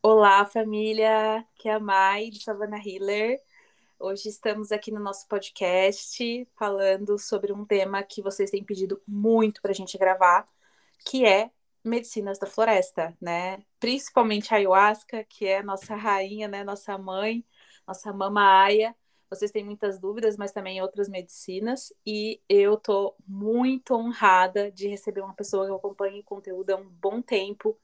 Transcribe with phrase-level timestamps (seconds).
[0.00, 3.40] Olá, família, que é a Mai, de Savannah Healer.
[3.98, 9.60] Hoje estamos aqui no nosso podcast falando sobre um tema que vocês têm pedido muito
[9.60, 10.46] para a gente gravar,
[11.04, 11.50] que é
[11.84, 13.58] medicinas da floresta, né?
[13.80, 16.62] Principalmente a ayahuasca, que é nossa rainha, né?
[16.62, 17.44] Nossa mãe,
[17.86, 18.94] nossa mama Aya.
[19.28, 21.92] Vocês têm muitas dúvidas, mas também outras medicinas.
[22.06, 26.88] E eu tô muito honrada de receber uma pessoa que acompanha o conteúdo há um
[26.88, 27.76] bom tempo.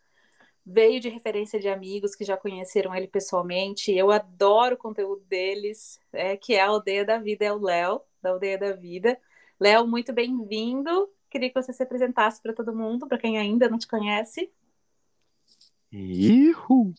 [0.66, 3.92] Veio de referência de amigos que já conheceram ele pessoalmente.
[3.92, 8.00] Eu adoro o conteúdo deles, é, que é a Aldeia da Vida, é o Léo,
[8.22, 9.20] da Aldeia da Vida.
[9.60, 11.10] Léo, muito bem-vindo.
[11.28, 14.50] Queria que você se apresentasse para todo mundo, para quem ainda não te conhece.
[15.92, 16.94] Ihu!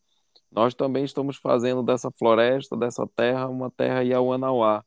[0.51, 4.83] nós também estamos fazendo dessa floresta, dessa terra, uma terra Iauanauá.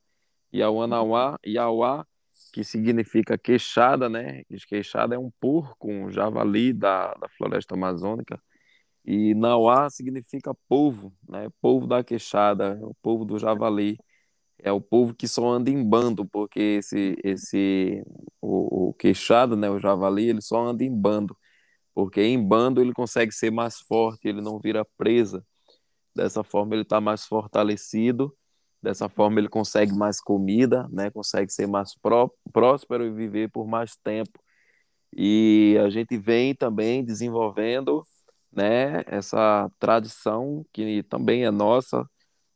[0.51, 2.05] Iauanauá, Iauá
[2.51, 4.43] que significa queixada, né?
[4.67, 8.41] Queixada é um porco, um javali da, da floresta amazônica.
[9.05, 11.49] E Nauá significa povo, né?
[11.61, 13.97] Povo da queixada, o povo do javali.
[14.59, 18.03] É o povo que só anda em bando, porque esse, esse
[18.41, 19.69] o, o queixado, né?
[19.69, 21.37] O javali, ele só anda em bando.
[21.93, 25.45] Porque em bando ele consegue ser mais forte, ele não vira presa.
[26.15, 28.35] Dessa forma ele está mais fortalecido
[28.81, 31.09] Dessa forma ele consegue mais comida, né?
[31.11, 34.39] Consegue ser mais pró próspero e viver por mais tempo.
[35.15, 38.05] E a gente vem também desenvolvendo,
[38.51, 39.03] né?
[39.07, 42.09] Essa tradição que também é nossa,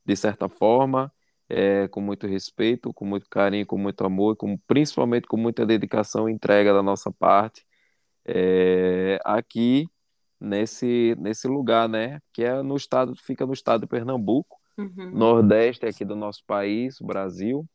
[0.06, 1.12] de certa forma,
[1.50, 6.30] é, com muito respeito, com muito carinho, com muito amor, com, principalmente com muita dedicação
[6.30, 7.66] e entrega da nossa parte,
[8.26, 9.88] é, aqui
[10.40, 12.20] nesse, nesse lugar, né?
[12.34, 15.12] Que é no estado, fica no estado de Pernambuco, uhum.
[15.12, 17.68] nordeste aqui do nosso país, Brasil,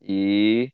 [0.00, 0.72] e,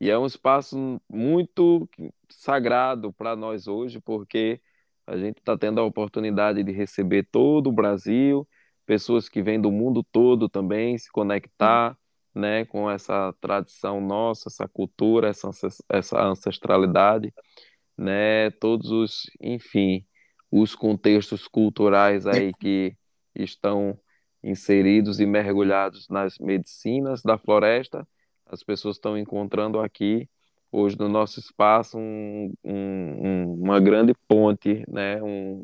[0.00, 1.88] e é um espaço muito
[2.28, 4.60] sagrado para nós hoje, porque
[5.06, 8.46] a gente está tendo a oportunidade de receber todo o Brasil,
[8.86, 11.96] pessoas que vêm do mundo todo também se conectar,
[12.34, 15.50] né, com essa tradição nossa, essa cultura, essa,
[15.88, 17.32] essa ancestralidade,
[17.96, 20.04] né, todos os, enfim,
[20.50, 22.96] os contextos culturais aí que
[23.34, 23.98] estão
[24.42, 28.06] inseridos e mergulhados nas medicinas da floresta.
[28.46, 30.28] As pessoas estão encontrando aqui,
[30.74, 35.22] hoje no nosso espaço, um, um, uma grande ponte, né?
[35.22, 35.62] um,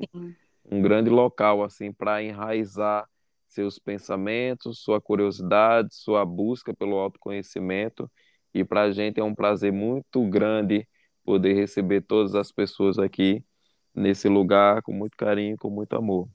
[0.71, 3.09] um grande local assim para enraizar
[3.49, 8.09] seus pensamentos, sua curiosidade, sua busca pelo autoconhecimento.
[8.55, 10.87] E para a gente é um prazer muito grande
[11.25, 13.45] poder receber todas as pessoas aqui
[13.93, 16.29] nesse lugar com muito carinho, com muito amor.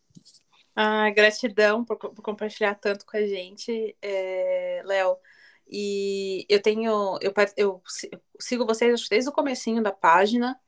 [0.76, 5.16] Ah, gratidão por, por, compartilhar tanto com a gente, é, Léo.
[5.68, 7.82] E eu tenho, eu, eu
[8.40, 10.60] sigo vocês desde o comecinho da página.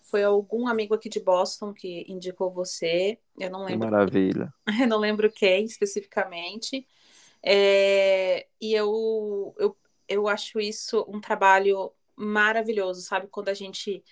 [0.00, 3.18] Foi algum amigo aqui de Boston que indicou você.
[3.38, 3.86] Eu não lembro.
[3.86, 4.54] Que maravilha.
[4.80, 6.86] Eu não lembro quem especificamente.
[7.42, 9.76] É, e eu, eu,
[10.08, 13.28] eu acho isso um trabalho maravilhoso, sabe?
[13.28, 14.02] Quando a gente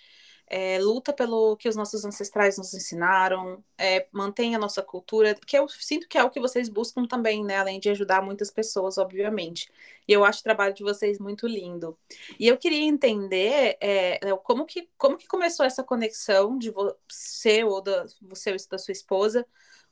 [0.48, 5.58] é, luta pelo que os nossos ancestrais nos ensinaram, é, mantém a nossa cultura, que
[5.58, 7.58] eu sinto que é o que vocês buscam também, né?
[7.58, 9.68] Além de ajudar muitas pessoas, obviamente.
[10.06, 11.98] E eu acho o trabalho de vocês muito lindo.
[12.38, 17.82] E eu queria entender é, como, que, como que começou essa conexão de você ou
[17.82, 19.44] da, você ou da sua esposa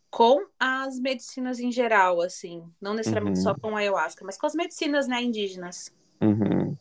[0.08, 3.42] com as medicinas em geral, assim, não necessariamente uhum.
[3.42, 5.92] só com a ayahuasca, mas com as medicinas né, indígenas.
[6.20, 6.76] Uhum.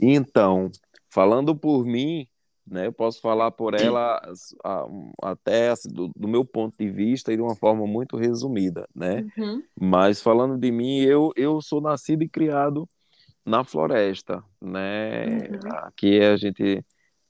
[0.00, 0.70] Então,
[1.10, 2.26] falando por mim,
[2.66, 4.20] né, eu posso falar por ela
[5.22, 9.24] até assim, do, do, meu ponto de vista e de uma forma muito resumida, né?
[9.38, 9.62] Uhum.
[9.80, 12.88] Mas falando de mim, eu, eu sou nascido e criado
[13.44, 15.48] na floresta, né?
[15.48, 15.58] Uhum.
[15.74, 16.84] Aqui a gente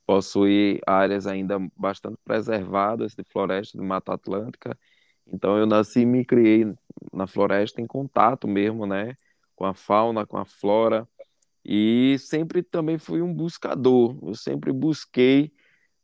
[0.07, 4.79] possui áreas ainda bastante preservadas de floresta, de Mata Atlântica,
[5.27, 6.65] então eu nasci e me criei
[7.13, 9.17] na floresta em contato mesmo, né,
[9.55, 11.09] com a fauna, com a flora,
[11.69, 14.17] e sempre também fui um buscador.
[14.23, 15.53] Eu sempre busquei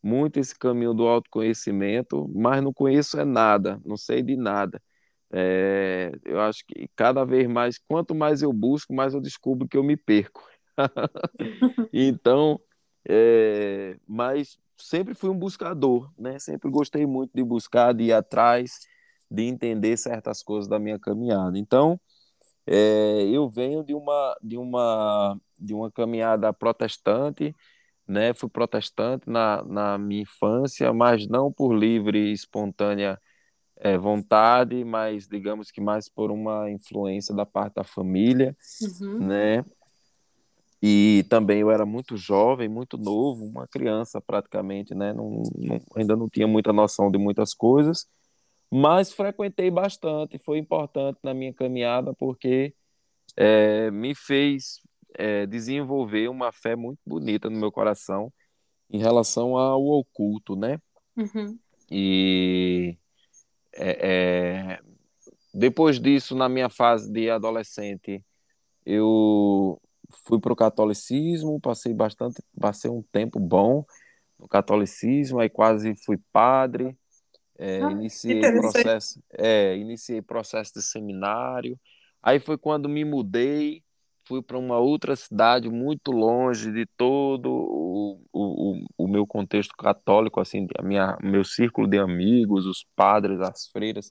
[0.03, 4.83] muito esse caminho do autoconhecimento, mas não conheço é nada, não sei de nada.
[5.33, 9.77] É, eu acho que cada vez mais, quanto mais eu busco, mais eu descubro que
[9.77, 10.43] eu me perco.
[11.93, 12.61] então,
[13.09, 16.39] é, mas sempre fui um buscador, né?
[16.41, 18.81] Sempre gostei muito de buscar, de ir atrás,
[19.31, 21.57] de entender certas coisas da minha caminhada.
[21.57, 22.01] Então,
[22.67, 27.55] é, eu venho de uma, de, uma, de uma caminhada protestante,
[28.07, 28.35] né?
[28.35, 33.19] Fui protestante na, na minha infância, mas não por livre e espontânea
[33.79, 38.55] é, vontade, mas digamos que mais por uma influência da parte da família,
[39.01, 39.19] uhum.
[39.27, 39.65] né?
[40.85, 45.13] E também eu era muito jovem, muito novo, uma criança praticamente, né?
[45.13, 48.07] Não, não, ainda não tinha muita noção de muitas coisas
[48.75, 52.75] mas frequentei bastante, foi importante na minha caminhada porque
[53.37, 54.81] é, me fez
[55.17, 58.33] é, desenvolver uma fé muito bonita no meu coração
[58.91, 60.79] em relação ao oculto, né?
[61.17, 61.59] Uhum.
[61.91, 62.97] E
[63.75, 64.81] é, é
[65.53, 68.25] depois disso, na minha fase de adolescente,
[68.87, 69.81] eu
[70.25, 73.85] fui para o catolicismo, passei bastante, passei um tempo bom
[74.39, 76.97] no catolicismo, aí quase fui padre,
[77.59, 81.79] é, ah, iniciei processo, é, iniciei processo de seminário.
[82.23, 83.85] Aí foi quando me mudei,
[84.33, 90.41] fui para uma outra cidade muito longe de todo o, o, o meu contexto católico,
[90.41, 94.11] assim, a minha, meu círculo de amigos, os padres, as freiras,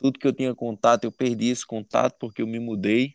[0.00, 3.14] tudo que eu tinha contato, eu perdi esse contato porque eu me mudei.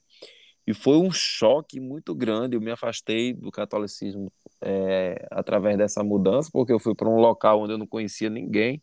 [0.65, 2.55] E foi um choque muito grande.
[2.55, 4.31] Eu me afastei do catolicismo
[4.61, 8.81] é, através dessa mudança, porque eu fui para um local onde eu não conhecia ninguém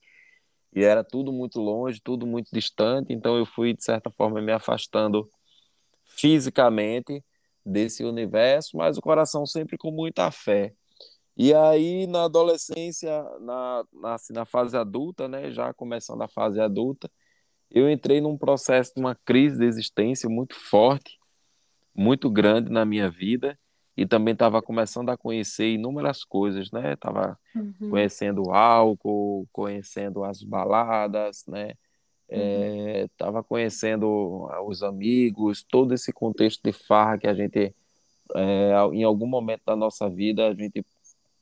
[0.75, 4.53] e era tudo muito longe, tudo muito distante, então eu fui, de certa forma, me
[4.53, 5.27] afastando
[6.05, 7.25] fisicamente
[7.67, 10.73] desse universo, mas o coração sempre com muita fé.
[11.37, 16.61] E aí, na adolescência, na, na, assim, na fase adulta, né, já começando a fase
[16.61, 17.11] adulta,
[17.71, 21.19] eu entrei num processo de uma crise de existência muito forte,
[21.95, 23.59] muito grande na minha vida,
[23.97, 26.93] e também estava começando a conhecer inúmeras coisas, né?
[26.93, 27.91] Estava uhum.
[27.91, 31.73] conhecendo o álcool, conhecendo as baladas, né?
[32.29, 33.39] Estava uhum.
[33.39, 37.75] é, conhecendo os amigos, todo esse contexto de farra que a gente,
[38.35, 40.85] é, em algum momento da nossa vida, a gente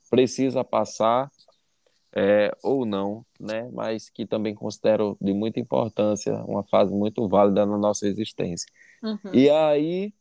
[0.09, 1.31] precisa passar
[2.13, 3.69] é, ou não, né?
[3.73, 8.71] Mas que também considero de muita importância, uma fase muito válida na nossa existência.
[9.03, 9.33] Uhum.
[9.33, 10.13] E aí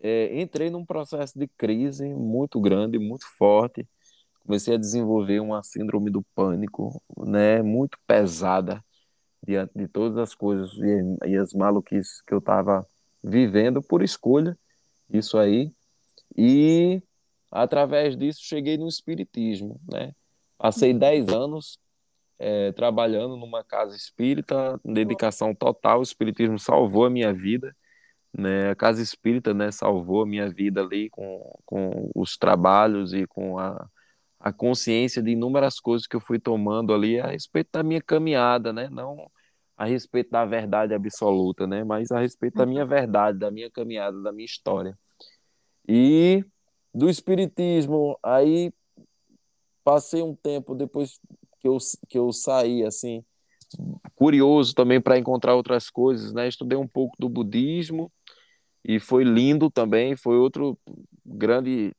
[0.00, 3.86] é, entrei num processo de crise muito grande, muito forte.
[4.40, 8.82] Comecei a desenvolver uma síndrome do pânico, né, muito pesada
[9.46, 12.86] diante de todas as coisas e, e as maluquices que eu estava
[13.22, 14.56] vivendo por escolha,
[15.10, 15.72] isso aí.
[16.36, 17.02] E
[17.50, 20.12] através disso cheguei no espiritismo, né?
[20.56, 21.78] Passei 10 anos
[22.38, 27.74] é, trabalhando numa casa espírita, dedicação total, o espiritismo salvou a minha vida
[28.36, 28.70] né?
[28.70, 33.58] A casa espírita, né, salvou a minha vida ali com, com os trabalhos e com
[33.58, 33.88] a,
[34.40, 38.72] a consciência de inúmeras coisas que eu fui tomando ali a respeito da minha caminhada,
[38.72, 38.88] né?
[38.90, 39.16] Não
[39.76, 41.84] a respeito da verdade absoluta, né?
[41.84, 44.98] Mas a respeito da minha verdade, da minha caminhada, da minha história.
[45.88, 46.44] E
[46.92, 48.72] do espiritismo, aí
[49.84, 51.20] passei um tempo depois
[51.60, 51.78] que eu,
[52.08, 53.24] que eu saí assim,
[54.16, 56.48] curioso também para encontrar outras coisas, né?
[56.48, 58.10] Estudei um pouco do budismo
[58.84, 60.76] e foi lindo também, foi outro
[61.36, 61.92] grande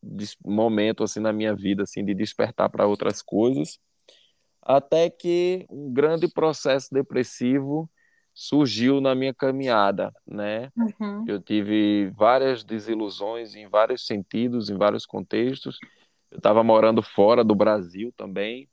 [0.43, 3.79] momento assim na minha vida assim de despertar para outras coisas,
[4.61, 7.89] até que um grande processo depressivo
[8.33, 10.71] surgiu na minha caminhada, né?
[10.77, 11.25] Uhum.
[11.27, 15.77] Eu tive várias desilusões em vários sentidos, em vários contextos,
[16.31, 18.69] Eu estava morando fora do Brasil também.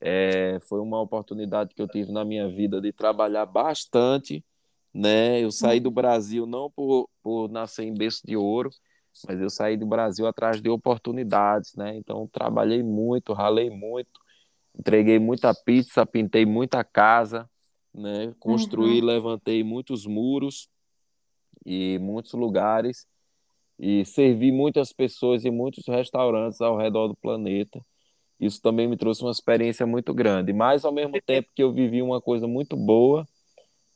[0.00, 4.44] É, foi uma oportunidade que eu tive na minha vida de trabalhar bastante,
[4.92, 5.40] né?
[5.42, 8.70] Eu saí do Brasil não por, por nascer em berço de ouro,
[9.26, 11.96] mas eu saí do Brasil atrás de oportunidades, né?
[11.96, 14.20] Então trabalhei muito, ralei muito,
[14.78, 17.48] entreguei muita pizza, pintei muita casa,
[17.94, 18.34] né?
[18.40, 19.06] Construí, uhum.
[19.06, 20.68] levantei muitos muros
[21.64, 23.06] e muitos lugares
[23.78, 27.80] e servi muitas pessoas em muitos restaurantes ao redor do planeta.
[28.38, 30.52] Isso também me trouxe uma experiência muito grande.
[30.52, 33.26] Mas, ao mesmo tempo que eu vivi uma coisa muito boa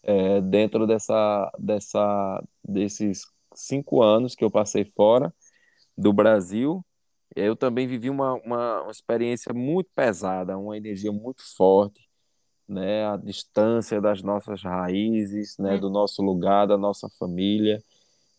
[0.03, 3.27] é, dentro dessa, dessa, desses
[3.61, 5.33] cinco anos que eu passei fora
[5.97, 6.85] do Brasil,
[7.35, 12.09] eu também vivi uma, uma, uma experiência muito pesada, uma energia muito forte,
[12.69, 13.07] né?
[13.07, 15.79] A distância das nossas raízes, né?
[15.79, 17.83] Do nosso lugar, da nossa família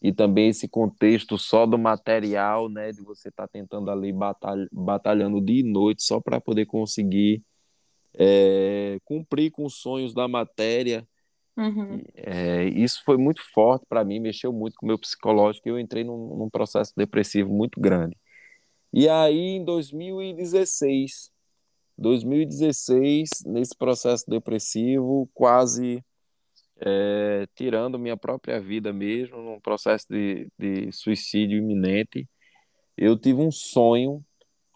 [0.01, 4.67] e também esse contexto só do material, né, de você estar tá tentando ali batalha,
[4.71, 7.43] batalhando dia e noite só para poder conseguir
[8.17, 11.07] é, cumprir com os sonhos da matéria.
[11.59, 12.01] Uhum.
[12.15, 15.77] É, isso foi muito forte para mim, mexeu muito com o meu psicológico e eu
[15.77, 18.15] entrei num, num processo depressivo muito grande.
[18.93, 21.29] E aí, em 2016,
[21.97, 26.01] 2016, nesse processo depressivo, quase
[26.79, 32.25] é, tirando minha própria vida mesmo, num processo de, de suicídio iminente.
[32.97, 34.23] Eu tive um sonho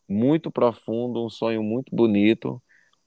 [0.07, 2.61] muito profundo, um sonho muito bonito,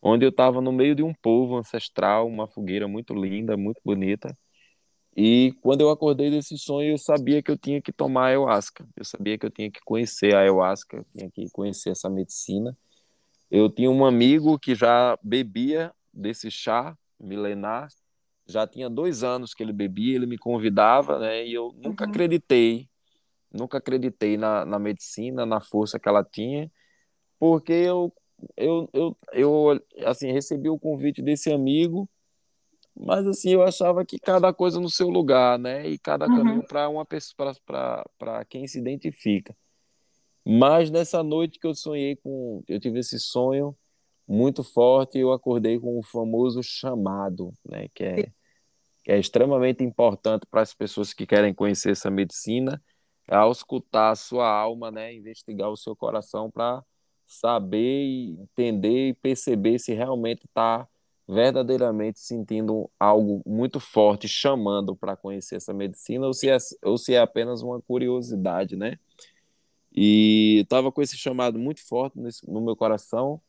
[0.06, 4.36] onde eu estava no meio de um povo ancestral, uma fogueira muito linda, muito bonita.
[5.16, 8.86] E quando eu acordei desse sonho, eu sabia que eu tinha que tomar ayahuasca.
[8.96, 12.76] Eu sabia que eu tinha que conhecer a ayahuasca, eu tinha que conhecer essa medicina.
[13.50, 17.88] Eu tinha um amigo que já bebia desse chá milenar
[18.46, 21.44] já tinha dois anos que ele bebia, ele me convidava, né?
[21.44, 22.10] E eu nunca uhum.
[22.10, 22.88] acreditei,
[23.52, 26.70] nunca acreditei na, na medicina, na força que ela tinha,
[27.38, 28.12] porque eu,
[28.56, 32.08] eu, eu, eu assim, recebi o convite desse amigo,
[32.94, 35.86] mas assim, eu achava que cada coisa no seu lugar, né?
[35.88, 36.36] E cada uhum.
[36.36, 37.54] caminho para uma pessoa,
[38.18, 39.54] para quem se identifica.
[40.44, 43.76] Mas nessa noite que eu sonhei com, eu tive esse sonho,
[44.26, 48.22] muito forte, eu acordei com o famoso chamado, né, que é,
[49.04, 52.82] que é extremamente importante para as pessoas que querem conhecer essa medicina,
[53.28, 56.82] é ao escutar a sua alma, né, investigar o seu coração para
[57.26, 60.88] saber, entender e perceber se realmente está
[61.28, 67.14] verdadeiramente sentindo algo muito forte chamando para conhecer essa medicina ou se é, ou se
[67.14, 68.96] é apenas uma curiosidade, né?
[69.92, 73.40] E estava com esse chamado muito forte nesse, no meu coração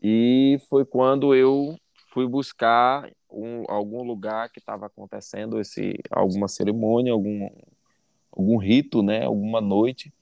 [0.00, 1.76] e foi quando eu
[2.12, 7.48] fui buscar um, algum lugar que estava acontecendo esse alguma cerimônia, algum
[8.30, 10.12] algum rito, né, alguma noite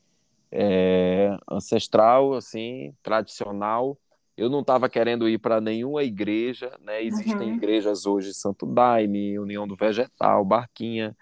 [0.51, 3.99] é, ancestral, assim, tradicional.
[4.37, 7.03] Eu não estava querendo ir para nenhuma igreja, né?
[7.03, 7.55] Existem uhum.
[7.57, 11.17] igrejas hoje, Santo Daime, União do Vegetal, Barquinha.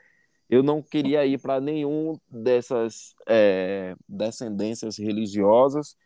[0.49, 5.97] Eu não queria ir para nenhum dessas é, descendências religiosas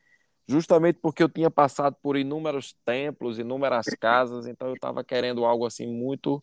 [0.50, 5.65] justamente porque eu tinha passado por inúmeros templos, inúmeras casas, então eu estava querendo algo
[5.65, 6.41] assim muito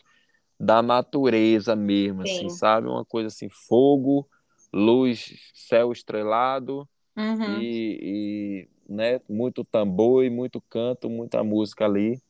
[0.58, 2.46] da natureza mesmo, assim, Sim.
[2.46, 2.88] assim, sabe?
[2.88, 4.28] Uma coisa assim, fogo,
[4.74, 7.60] luz, céu estrelado uhum.
[7.60, 12.22] e, e, né, muito tambor e muito canto, muita música ali.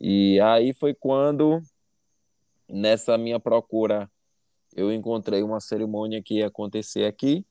[0.00, 1.60] E aí foi quando,
[2.68, 4.10] nessa minha procura,
[4.74, 7.44] eu encontrei uma cerimônia que ia acontecer aqui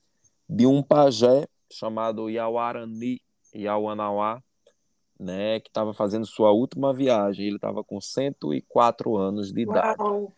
[0.47, 3.21] de um pajé chamado Yawarani
[3.55, 4.43] Yawanawá,
[5.19, 7.47] né, que estava fazendo sua última viagem.
[7.47, 10.01] Ele estava com 104 anos de idade.
[10.01, 10.33] Uau.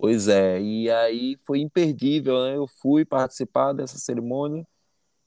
[0.00, 2.56] Pois é, e aí foi imperdível, né?
[2.56, 4.66] Eu fui participar dessa cerimônia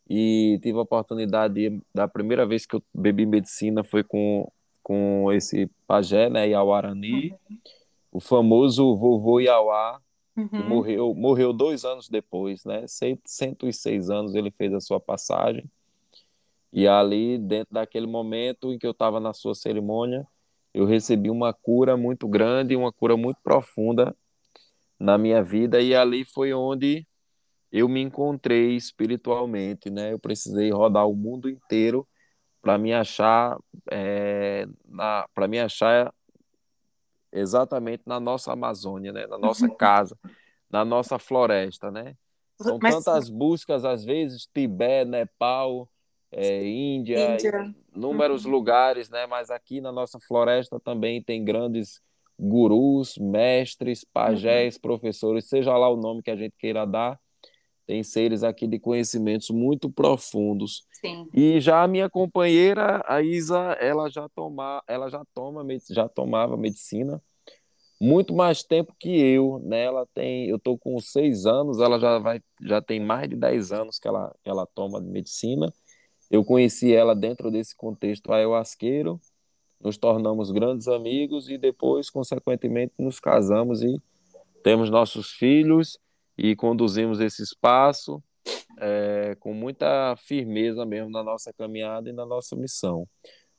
[0.09, 4.51] e tive a oportunidade de, da primeira vez que eu bebi medicina foi com,
[4.81, 7.57] com esse pajé, né, Yawarani, uhum.
[8.13, 10.01] o famoso vovô Yauá,
[10.35, 10.47] uhum.
[10.47, 15.69] que morreu, morreu dois anos depois, né, 106 anos ele fez a sua passagem,
[16.71, 20.27] e ali, dentro daquele momento em que eu estava na sua cerimônia,
[20.73, 24.15] eu recebi uma cura muito grande, uma cura muito profunda
[25.03, 27.05] na minha vida, e ali foi onde
[27.69, 30.13] eu me encontrei espiritualmente, né?
[30.13, 32.07] Eu precisei rodar o mundo inteiro
[32.61, 33.57] para me achar,
[33.91, 34.65] é,
[35.33, 36.13] para me achar
[37.33, 39.27] exatamente na nossa Amazônia, né?
[39.27, 40.17] Na nossa casa,
[40.69, 42.15] na nossa floresta, né?
[42.61, 42.95] São Mas...
[42.95, 45.89] tantas buscas às vezes, Tibete, Nepal,
[46.31, 47.75] é, Índia, Índia.
[47.93, 48.51] inúmeros uhum.
[48.51, 49.27] lugares, né?
[49.27, 51.99] Mas aqui na nossa floresta também tem grandes
[52.39, 54.81] gurus, mestres, pajés, uhum.
[54.81, 57.19] professores, seja lá o nome que a gente queira dar,
[57.85, 60.85] tem seres aqui de conhecimentos muito profundos.
[61.01, 61.27] Sim.
[61.33, 66.55] E já a minha companheira, a Isa, ela já toma, ela já toma, já tomava
[66.55, 67.21] medicina
[68.03, 69.83] muito mais tempo que eu, né?
[69.83, 73.71] Ela tem, eu tô com seis anos, ela já vai, já tem mais de dez
[73.71, 75.73] anos que ela, que ela toma medicina.
[76.29, 79.21] Eu conheci ela dentro desse contexto ayahuasqueiro,
[79.83, 84.01] nos tornamos grandes amigos e depois, consequentemente, nos casamos e
[84.63, 85.99] temos nossos filhos
[86.37, 88.23] e conduzimos esse espaço
[88.79, 93.07] é, com muita firmeza mesmo na nossa caminhada e na nossa missão.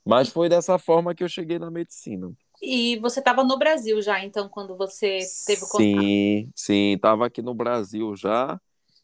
[0.04, 2.32] Mas foi dessa forma que eu cheguei na medicina.
[2.62, 6.02] E você estava no Brasil já, então, quando você teve o contato?
[6.02, 8.58] Sim, sim, estava aqui no Brasil já,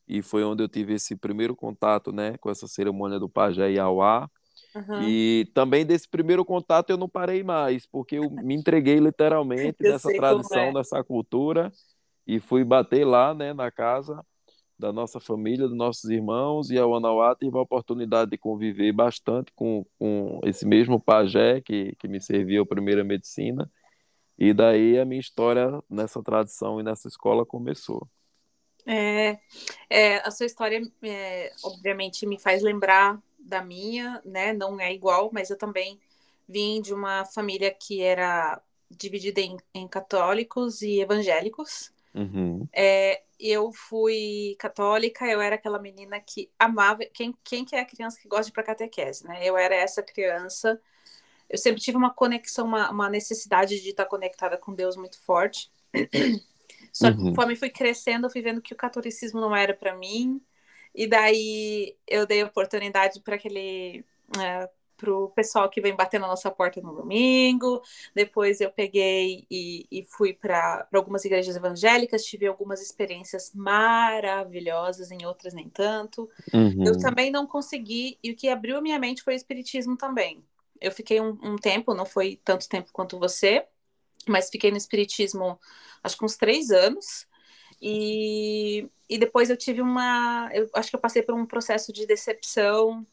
[0.09, 4.29] e foi onde eu tive esse primeiro contato, né, com essa cerimônia do Pajé Iauá.
[4.75, 5.03] Uhum.
[5.03, 10.09] E também desse primeiro contato eu não parei mais, porque eu me entreguei literalmente dessa
[10.13, 10.73] tradição, é.
[10.73, 11.73] dessa cultura,
[12.27, 14.25] e fui bater lá, né, na casa
[14.79, 19.53] da nossa família, dos nossos irmãos, e a Wanauá tive a oportunidade de conviver bastante
[19.55, 23.71] com, com esse mesmo pajé que, que me serviu a primeira medicina,
[24.39, 28.09] e daí a minha história nessa tradição e nessa escola começou.
[28.87, 29.39] É,
[29.91, 34.53] é a sua história, é, obviamente, me faz lembrar da minha, né?
[34.53, 35.99] Não é igual, mas eu também
[36.49, 41.93] vim de uma família que era dividida em, em católicos e evangélicos.
[42.15, 42.67] Uhum.
[42.73, 47.05] É, eu fui católica, eu era aquela menina que amava.
[47.13, 49.41] Quem, quem que é a criança que gosta de ir para catequese, né?
[49.43, 50.81] Eu era essa criança.
[51.49, 55.71] Eu sempre tive uma conexão, uma, uma necessidade de estar conectada com Deus muito forte.
[56.93, 57.31] Só que uhum.
[57.31, 60.41] conforme fui crescendo, eu fui vendo que o catolicismo não era para mim.
[61.01, 64.05] E daí eu dei oportunidade para aquele.
[64.39, 67.81] É, para o pessoal que vem bater na nossa porta no domingo.
[68.15, 75.25] Depois eu peguei e, e fui para algumas igrejas evangélicas, tive algumas experiências maravilhosas, em
[75.25, 76.29] outras nem tanto.
[76.53, 76.85] Uhum.
[76.85, 80.45] Eu também não consegui, e o que abriu a minha mente foi o espiritismo também.
[80.79, 83.65] Eu fiquei um, um tempo, não foi tanto tempo quanto você,
[84.29, 85.59] mas fiquei no espiritismo
[86.05, 87.27] acho que uns três anos.
[87.81, 90.51] E, e depois eu tive uma.
[90.53, 93.07] Eu acho que eu passei por um processo de decepção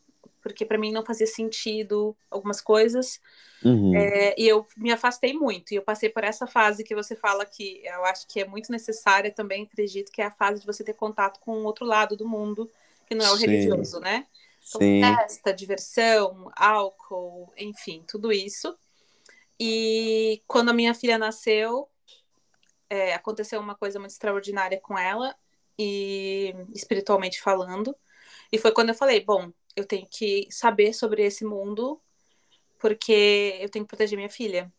[0.48, 3.20] porque para mim não fazia sentido algumas coisas.
[3.64, 3.94] Uhum.
[3.94, 5.74] É, e eu me afastei muito.
[5.74, 8.72] E eu passei por essa fase que você fala que eu acho que é muito
[8.72, 12.16] necessária também, acredito, que é a fase de você ter contato com o outro lado
[12.16, 12.72] do mundo,
[13.06, 13.46] que não é o Sim.
[13.46, 14.26] religioso, né?
[14.68, 15.02] Então, Sim.
[15.02, 18.78] festa, diversão, álcool, enfim, tudo isso.
[19.60, 21.90] E quando a minha filha nasceu,
[22.90, 25.36] é, aconteceu uma coisa muito extraordinária com ela,
[25.78, 27.96] e espiritualmente falando.
[28.52, 32.02] E foi quando eu falei, bom, eu tenho que saber sobre esse mundo
[32.80, 34.72] porque eu tenho que proteger minha filha,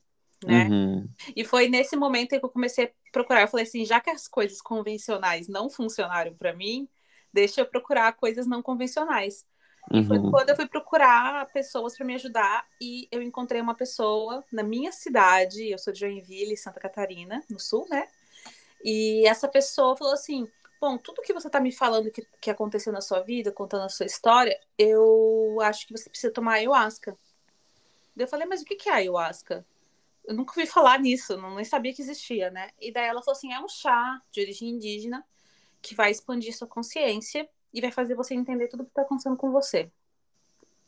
[0.45, 0.69] né?
[0.69, 1.09] Uhum.
[1.35, 3.43] E foi nesse momento que eu comecei a procurar.
[3.43, 6.89] Eu falei assim, já que as coisas convencionais não funcionaram para mim,
[7.33, 9.45] deixa eu procurar coisas não convencionais.
[9.93, 10.31] E foi uhum.
[10.31, 14.93] quando eu fui procurar pessoas para me ajudar e eu encontrei uma pessoa na minha
[14.93, 18.07] cidade, eu sou de Joinville, Santa Catarina, no sul, né?
[18.85, 20.47] E essa pessoa falou assim:
[20.81, 23.89] Bom, tudo que você está me falando que, que aconteceu na sua vida, contando a
[23.89, 27.17] sua história, eu acho que você precisa tomar ayahuasca.
[28.17, 29.67] Eu falei, mas o que é ayahuasca?
[30.25, 32.71] Eu nunca ouvi falar nisso, não nem sabia que existia, né?
[32.81, 35.25] E daí ela falou assim: é um chá de origem indígena
[35.81, 39.37] que vai expandir sua consciência e vai fazer você entender tudo o que está acontecendo
[39.37, 39.91] com você.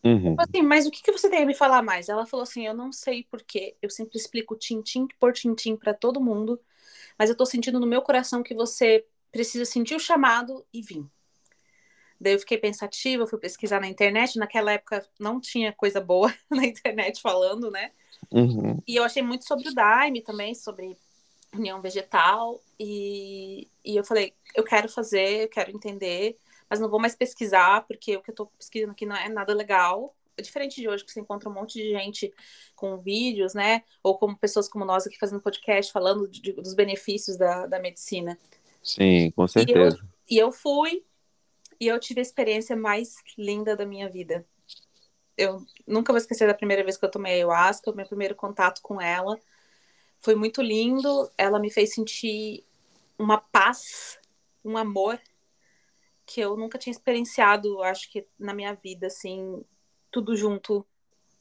[0.03, 0.35] Uhum.
[0.39, 2.09] Assim, mas o que, que você tem a me falar mais?
[2.09, 6.21] Ela falou assim: eu não sei porquê, eu sempre explico tintim por tintim para todo
[6.21, 6.59] mundo,
[7.19, 11.05] mas eu tô sentindo no meu coração que você precisa sentir o chamado e vir.
[12.21, 14.39] Daí eu fiquei pensativa, fui pesquisar na internet.
[14.39, 17.93] Naquela época não tinha coisa boa na internet falando, né?
[18.31, 18.79] Uhum.
[18.87, 20.97] E eu achei muito sobre o Daime também, sobre
[21.55, 22.61] união vegetal.
[22.79, 26.37] E, e eu falei, eu quero fazer, eu quero entender,
[26.71, 29.53] mas não vou mais pesquisar, porque o que eu tô pesquisando aqui não é nada
[29.53, 30.17] legal.
[30.37, 32.33] É diferente de hoje, que você encontra um monte de gente
[32.77, 33.83] com vídeos, né?
[34.05, 38.39] Ou como pessoas como nós aqui fazendo podcast, falando de, dos benefícios da, da medicina.
[38.81, 39.99] Sim, com certeza.
[40.29, 41.05] E eu, e eu fui
[41.81, 44.47] e eu tive a experiência mais linda da minha vida.
[45.37, 48.81] Eu nunca vou esquecer da primeira vez que eu tomei ayahuasca, o meu primeiro contato
[48.83, 49.41] com ela.
[50.21, 52.65] Foi muito lindo, ela me fez sentir
[53.19, 54.21] uma paz,
[54.65, 55.19] um amor
[56.33, 59.65] que eu nunca tinha experienciado, acho que na minha vida, assim,
[60.13, 60.87] tudo junto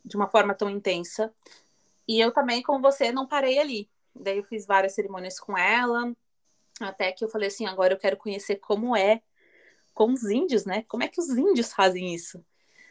[0.03, 1.31] de uma forma tão intensa.
[2.07, 3.87] E eu também, como você, não parei ali.
[4.15, 6.11] Daí eu fiz várias cerimônias com ela,
[6.79, 9.21] até que eu falei assim, agora eu quero conhecer como é
[9.93, 10.83] com os índios, né?
[10.87, 12.43] Como é que os índios fazem isso?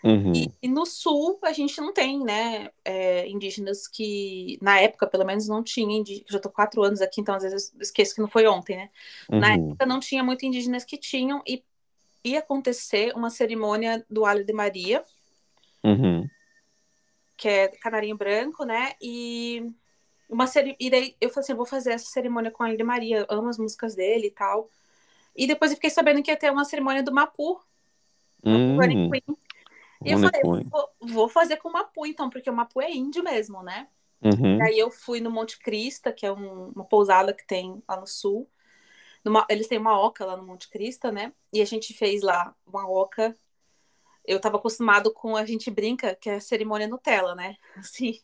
[0.04, 0.32] Uhum.
[0.32, 5.24] E, e, no sul a gente não tem, né, é, indígenas que na época pelo
[5.24, 6.30] menos não tinha indígenas.
[6.30, 8.90] Já tô quatro anos aqui, então às vezes eu esqueço que não foi ontem, né?
[9.30, 9.40] Uhum.
[9.40, 11.64] Na época não tinha muito indígenas que tinham e
[12.24, 15.04] ia acontecer uma cerimônia do alho de Maria,
[15.85, 16.28] Uhum.
[17.37, 18.92] que é canarinho branco, né?
[19.00, 19.72] E
[20.28, 20.76] uma ceri...
[20.78, 23.48] e daí eu falei assim, eu vou fazer essa cerimônia com a de Maria, amo
[23.48, 24.68] as músicas dele e tal.
[25.37, 27.61] E depois eu fiquei sabendo que ia ter uma cerimônia do Mapu,
[28.44, 29.37] Hum, Running Queen.
[30.04, 33.22] E eu falei, vou, vou fazer com o Mapu então, porque o Mapu é índio
[33.22, 33.88] mesmo, né?
[34.22, 34.59] uhum.
[34.59, 38.00] E aí eu fui no Monte Crista, que é um- uma pousada que tem lá
[38.00, 38.48] no sul.
[39.28, 41.32] Numa- eles têm uma oca lá no Monte Crista, né?
[41.52, 43.36] E a gente fez lá uma oca.
[44.24, 47.56] Eu tava acostumado com, a gente brinca, que é a cerimônia Nutella, né?
[47.76, 48.20] Assim,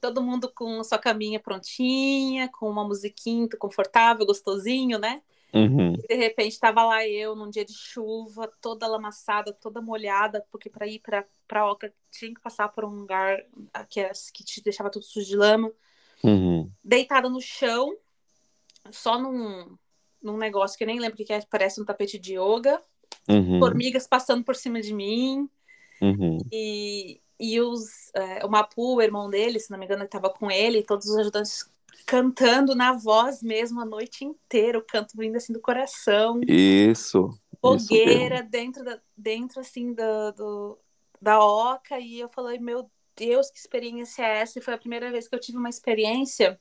[0.00, 5.22] todo mundo com sua caminha prontinha, com uma musiquinha confortável, gostosinho, né?
[5.54, 5.92] Uhum.
[5.94, 10.70] E de repente tava lá eu num dia de chuva, toda lamaçada, toda molhada, porque
[10.70, 13.44] para ir para para Oca tinha que passar por um lugar
[13.90, 15.70] que, é- que te deixava tudo sujo de lama,
[16.24, 16.70] Uhum.
[16.82, 17.94] deitada no chão,
[18.90, 19.76] só num,
[20.22, 22.82] num negócio que eu nem lembro o que é, parece um tapete de yoga,
[23.28, 23.58] Uhum.
[23.58, 25.48] formigas passando por cima de mim,
[26.00, 26.38] Uhum.
[26.52, 30.50] e, e os, é, o Mapu, o irmão dele, se não me engano, estava com
[30.50, 31.70] ele, e todos os ajudantes
[32.06, 36.40] cantando na voz mesmo a noite inteira, o canto vindo assim do coração.
[36.48, 37.28] Isso.
[37.30, 40.78] Isso fogueira dentro, da, dentro assim do, do-
[41.20, 44.58] da oca e eu falei, meu Deus, que experiência é essa?
[44.58, 46.58] E foi a primeira vez que eu tive uma experiência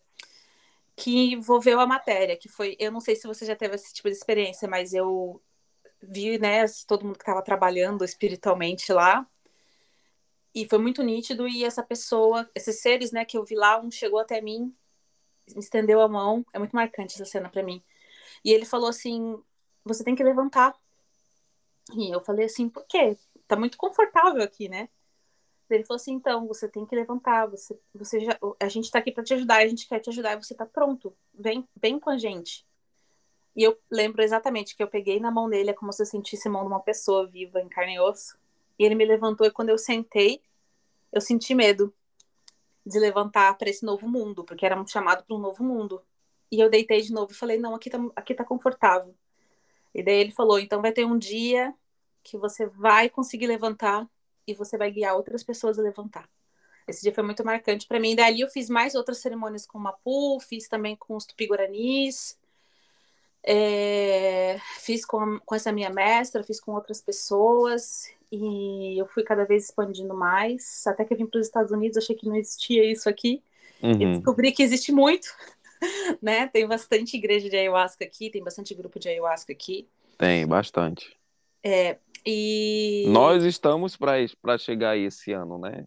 [0.96, 4.10] que envolveu a matéria, que foi, eu não sei se você já teve esse tipo
[4.10, 5.42] de experiência, mas eu
[6.02, 9.26] vi, né, todo mundo que estava trabalhando espiritualmente lá,
[10.54, 13.90] e foi muito nítido, e essa pessoa, esses seres, né, que eu vi lá, um
[13.90, 14.76] chegou até mim,
[15.54, 17.82] me estendeu a mão, é muito marcante essa cena para mim,
[18.44, 19.42] e ele falou assim,
[19.84, 20.76] você tem que levantar,
[21.96, 23.18] e eu falei assim, por quê?
[23.48, 24.90] Tá muito confortável aqui, né?
[25.76, 29.12] Ele falou assim, então, você tem que levantar, você, você já, a gente tá aqui
[29.12, 32.18] para te ajudar, a gente quer te ajudar você tá pronto, vem, vem com a
[32.18, 32.66] gente.
[33.56, 36.48] E eu lembro exatamente que eu peguei na mão dele, é como se eu sentisse
[36.48, 38.38] a mão de uma pessoa viva, em carne e osso.
[38.80, 40.42] E ele me levantou e quando eu sentei,
[41.12, 41.94] eu senti medo
[42.86, 46.02] de levantar para esse novo mundo, porque era um chamado para um novo mundo.
[46.52, 49.14] E eu deitei de novo e falei, não, aqui tá, aqui tá confortável.
[49.94, 51.74] E daí ele falou, então vai ter um dia
[52.24, 54.08] que você vai conseguir levantar
[54.48, 56.30] e você vai guiar outras pessoas a levantar.
[56.88, 58.16] Esse dia foi muito marcante para mim.
[58.16, 62.38] Dali eu fiz mais outras cerimônias com o Mapu, fiz também com os Tupi-Guaranis,
[63.44, 69.24] é, fiz com, a- com essa minha mestra, fiz com outras pessoas e eu fui
[69.24, 70.86] cada vez expandindo mais.
[70.88, 73.42] Até que eu vim para os Estados Unidos, achei que não existia isso aqui
[73.82, 74.12] e Uhum.
[74.12, 75.28] descobri que existe muito,
[76.22, 76.48] né?
[76.48, 79.88] Tem bastante igreja de ayahuasca aqui, tem bastante grupo de ayahuasca aqui.
[80.18, 81.18] Tem, bastante.
[82.26, 85.86] E Nós estamos para chegar aí esse ano, né?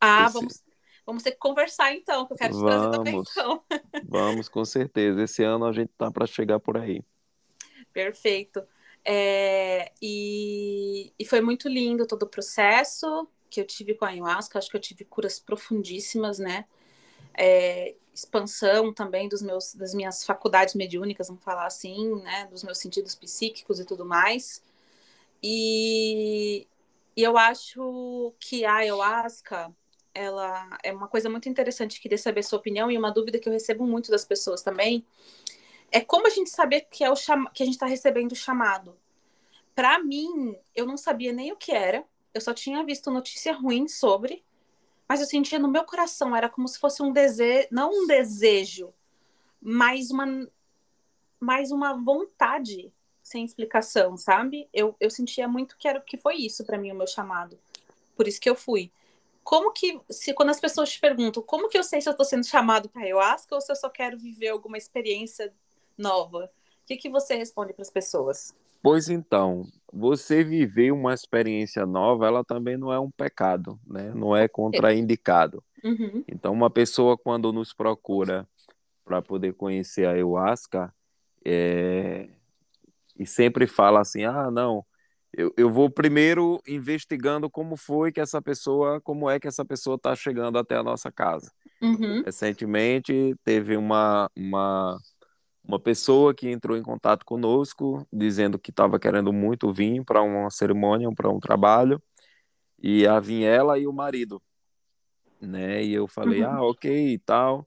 [0.00, 0.62] ah, esse- vamos,
[1.06, 3.30] vamos ter que conversar então, que eu quero te trazer também Vamos.
[3.30, 3.64] então.
[4.08, 5.22] Vamos, com certeza.
[5.22, 7.02] Esse ano a gente tá para chegar por aí.
[7.92, 8.62] Perfeito.
[9.04, 14.58] É, e, e foi muito lindo todo o processo que eu tive com a ayahuasca.
[14.58, 16.64] Acho que eu tive curas profundíssimas, né?
[17.34, 22.46] É, expansão também dos meus, das minhas faculdades mediúnicas, vamos falar assim, né?
[22.46, 24.62] Dos meus sentidos psíquicos e tudo mais.
[25.46, 26.66] E,
[27.14, 29.70] e eu acho que a ayahuasca
[30.14, 32.00] ela é uma coisa muito interessante.
[32.00, 35.04] Queria saber a sua opinião e uma dúvida que eu recebo muito das pessoas também
[35.92, 37.50] é como a gente saber que é o chama...
[37.50, 38.96] que a gente está recebendo o chamado.
[39.74, 42.02] Para mim, eu não sabia nem o que era.
[42.32, 44.42] Eu só tinha visto notícia ruim sobre,
[45.06, 48.94] mas eu sentia no meu coração era como se fosse um desejo, não um desejo,
[49.60, 50.26] mas uma
[51.38, 52.90] mais uma vontade
[53.24, 54.68] sem explicação, sabe?
[54.72, 57.58] Eu, eu sentia muito que era que foi isso para mim o meu chamado.
[58.14, 58.92] Por isso que eu fui.
[59.42, 62.24] Como que se quando as pessoas te perguntam, como que eu sei se eu estou
[62.24, 65.52] sendo chamado para ayahuasca ou se eu só quero viver alguma experiência
[65.96, 66.50] nova?
[66.82, 68.54] O que, que você responde para as pessoas?
[68.82, 74.12] Pois então, você viver uma experiência nova, ela também não é um pecado, né?
[74.14, 75.64] Não é contraindicado.
[75.82, 76.22] Uhum.
[76.28, 78.46] Então, uma pessoa quando nos procura
[79.02, 80.94] para poder conhecer a ayahuasca,
[81.42, 82.28] é...
[83.18, 84.84] e sempre fala assim, ah, não,
[85.32, 89.96] eu, eu vou primeiro investigando como foi que essa pessoa, como é que essa pessoa
[89.96, 91.50] está chegando até a nossa casa.
[91.82, 92.22] Uhum.
[92.24, 94.98] Recentemente teve uma, uma,
[95.64, 100.50] uma pessoa que entrou em contato conosco, dizendo que estava querendo muito vir para uma
[100.50, 102.00] cerimônia, para um trabalho,
[102.80, 104.42] e a vir ela e o marido,
[105.40, 105.82] né?
[105.82, 106.50] E eu falei, Uhum.
[106.50, 107.66] ah, ok e tal.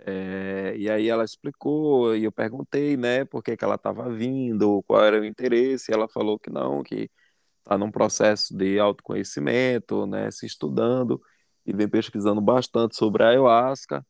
[0.00, 4.82] É, e aí ela explicou, e eu perguntei, né, por que que ela estava vindo,
[4.86, 7.10] qual era o interesse, e ela falou que não, que
[7.58, 11.20] está num processo de autoconhecimento, né, se estudando,
[11.66, 14.06] e vem pesquisando bastante sobre a ayahuasca,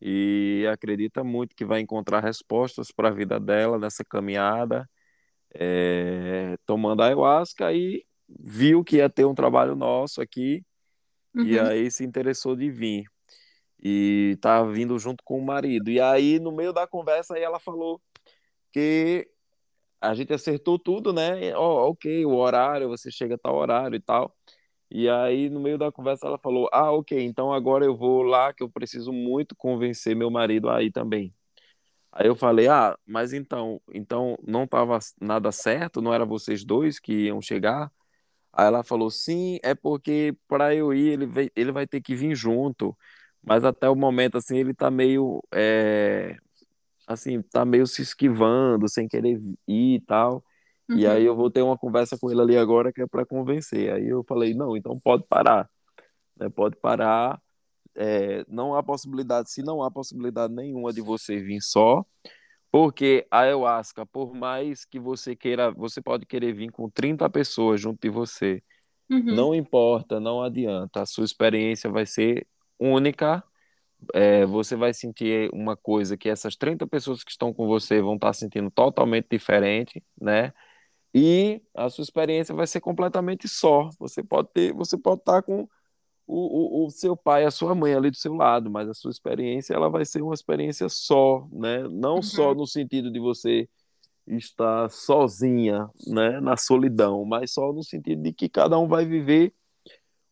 [0.00, 4.88] e acredita muito que vai encontrar respostas para a vida dela nessa caminhada,
[5.54, 10.62] é, tomando ayahuasca e viu que ia ter um trabalho nosso aqui
[11.34, 11.44] uhum.
[11.44, 13.04] e aí se interessou de vir
[13.82, 15.90] e tá vindo junto com o marido.
[15.90, 18.00] E aí no meio da conversa aí ela falou
[18.72, 19.28] que
[20.00, 21.56] a gente acertou tudo, né?
[21.56, 24.34] Oh, ok, o horário, você chega a tal horário e tal.
[24.90, 28.52] E aí, no meio da conversa, ela falou: Ah, ok, então agora eu vou lá,
[28.52, 31.34] que eu preciso muito convencer meu marido aí também.
[32.12, 36.98] Aí eu falei: Ah, mas então, então não estava nada certo, não era vocês dois
[37.00, 37.92] que iam chegar?
[38.52, 42.14] Aí ela falou: Sim, é porque para eu ir, ele, vai, ele vai ter que
[42.16, 42.96] vir junto.
[43.42, 45.42] Mas até o momento, assim, ele tá meio.
[45.52, 46.36] É,
[47.06, 50.44] assim, tá meio se esquivando, sem querer ir e tal.
[50.88, 50.96] Uhum.
[50.96, 53.92] E aí eu vou ter uma conversa com ele ali agora que é para convencer.
[53.92, 55.68] Aí eu falei, não, então pode parar.
[56.36, 56.48] Né?
[56.48, 57.40] Pode parar.
[57.94, 62.04] É, não há possibilidade, se não há possibilidade nenhuma de você vir só,
[62.70, 67.80] porque a ayahuasca, por mais que você queira, você pode querer vir com 30 pessoas
[67.80, 68.62] junto de você.
[69.10, 69.34] Uhum.
[69.34, 71.02] Não importa, não adianta.
[71.02, 72.46] A sua experiência vai ser
[72.78, 73.42] única
[74.14, 78.14] é, você vai sentir uma coisa que essas 30 pessoas que estão com você vão
[78.14, 80.52] estar sentindo totalmente diferente, né?
[81.14, 83.90] E a sua experiência vai ser completamente só.
[83.98, 85.68] Você pode ter, você pode estar com
[86.26, 89.10] o, o, o seu pai, a sua mãe ali do seu lado, mas a sua
[89.10, 91.88] experiência ela vai ser uma experiência só, né?
[91.88, 92.22] Não uhum.
[92.22, 93.68] só no sentido de você
[94.26, 99.54] estar sozinha, né, na solidão, mas só no sentido de que cada um vai viver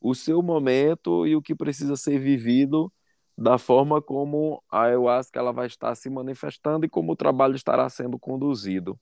[0.00, 2.92] o seu momento e o que precisa ser vivido
[3.36, 7.88] da forma como a ayahuasca ela vai estar se manifestando e como o trabalho estará
[7.88, 8.98] sendo conduzido.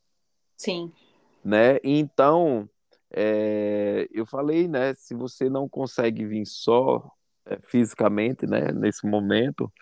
[0.57, 0.93] Sim.
[1.45, 1.79] Né?
[1.85, 2.69] Então,
[3.13, 7.09] é, eu falei, né, se você não consegue vir só
[7.47, 9.73] é, fisicamente, né, nesse momento,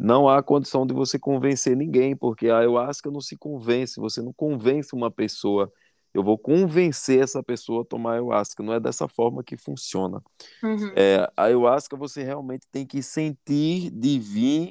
[0.00, 4.32] não há condição de você convencer ninguém, porque a ayahuasca não se convence, você não
[4.32, 5.70] convence uma pessoa
[6.14, 8.62] eu vou convencer essa pessoa a tomar ayahuasca.
[8.62, 10.22] Não é dessa forma que funciona.
[10.62, 10.92] Uhum.
[10.94, 14.70] É, a ayahuasca você realmente tem que sentir de vir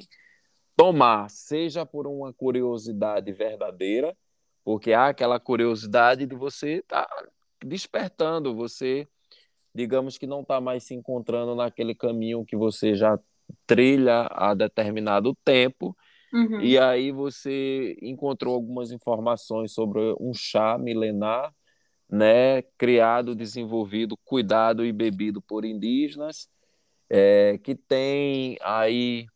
[0.76, 4.16] tomar, seja por uma curiosidade verdadeira,
[4.64, 7.28] porque há aquela curiosidade de você estar tá
[7.64, 9.06] despertando, você,
[9.74, 13.18] digamos que não está mais se encontrando naquele caminho que você já
[13.66, 15.96] trilha há determinado tempo
[16.32, 16.60] Uhum.
[16.60, 21.52] E aí você encontrou algumas informações sobre um chá milenar,
[22.08, 26.48] né, criado, desenvolvido, cuidado e bebido por indígenas,
[27.08, 29.26] é, que tem aí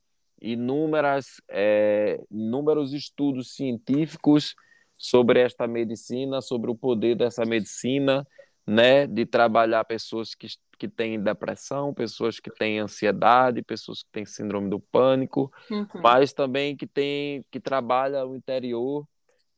[0.40, 4.54] inúmeras, é, inúmeros estudos científicos
[4.98, 8.26] sobre esta medicina, sobre o poder dessa medicina,
[8.66, 10.48] né, de trabalhar pessoas que
[10.79, 15.87] que têm depressão, pessoas que têm ansiedade, pessoas que têm síndrome do pânico, uhum.
[16.02, 19.07] mas também que tem que trabalha o interior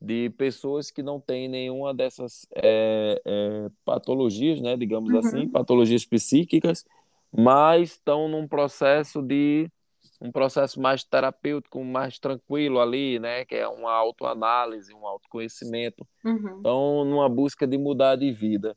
[0.01, 5.19] de pessoas que não têm nenhuma dessas é, é, patologias, né, digamos uhum.
[5.19, 6.85] assim, patologias psíquicas,
[7.35, 9.69] mas estão num processo de
[10.21, 16.07] um processo mais terapêutico, mais tranquilo ali, né, que é uma autoanálise, um autoconhecimento.
[16.23, 16.57] Uhum.
[16.59, 18.75] Então, numa busca de mudar de vida.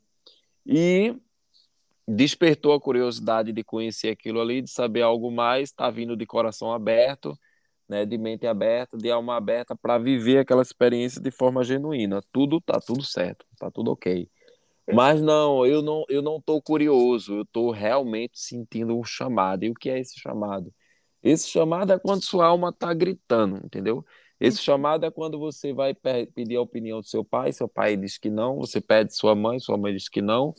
[0.65, 1.15] E
[2.07, 6.73] despertou a curiosidade de conhecer aquilo ali, de saber algo mais, está vindo de coração
[6.73, 7.37] aberto,
[7.87, 12.21] né, de mente aberta, de alma aberta para viver aquela experiência de forma genuína.
[12.31, 14.29] Tudo tá tudo certo, tá tudo ok.
[14.91, 19.63] Mas não, eu não, eu não tô curioso, eu tô realmente sentindo um chamado.
[19.63, 20.73] E o que é esse chamado?
[21.21, 24.05] Esse chamado é quando sua alma tá gritando, entendeu?
[24.43, 25.95] Esse chamado é quando você vai
[26.35, 29.57] pedir a opinião do seu pai, seu pai diz que não, você pede sua mãe,
[29.57, 30.53] sua mãe diz que não,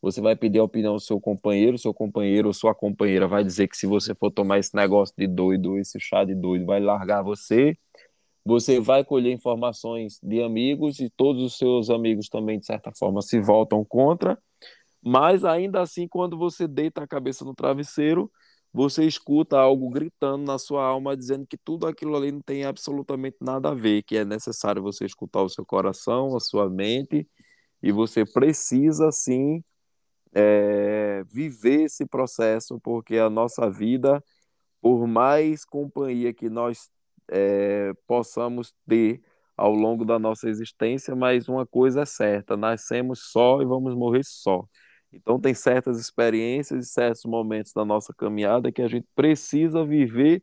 [0.00, 3.68] você vai pedir a opinião do seu companheiro, seu companheiro ou sua companheira vai dizer
[3.68, 7.22] que se você for tomar esse negócio de doido, esse chá de doido, vai largar
[7.22, 7.76] você.
[8.42, 13.20] Você vai colher informações de amigos e todos os seus amigos também, de certa forma,
[13.20, 14.38] se voltam contra.
[15.04, 18.30] Mas ainda assim, quando você deita a cabeça no travesseiro,
[18.76, 23.38] você escuta algo gritando na sua alma, dizendo que tudo aquilo ali não tem absolutamente
[23.40, 27.26] nada a ver, que é necessário você escutar o seu coração, a sua mente,
[27.82, 29.64] e você precisa sim
[30.34, 34.22] é, viver esse processo, porque a nossa vida,
[34.82, 36.90] por mais companhia que nós
[37.30, 39.22] é, possamos ter
[39.56, 44.24] ao longo da nossa existência, mas uma coisa é certa: nascemos só e vamos morrer
[44.24, 44.66] só.
[45.16, 50.42] Então, tem certas experiências e certos momentos da nossa caminhada que a gente precisa viver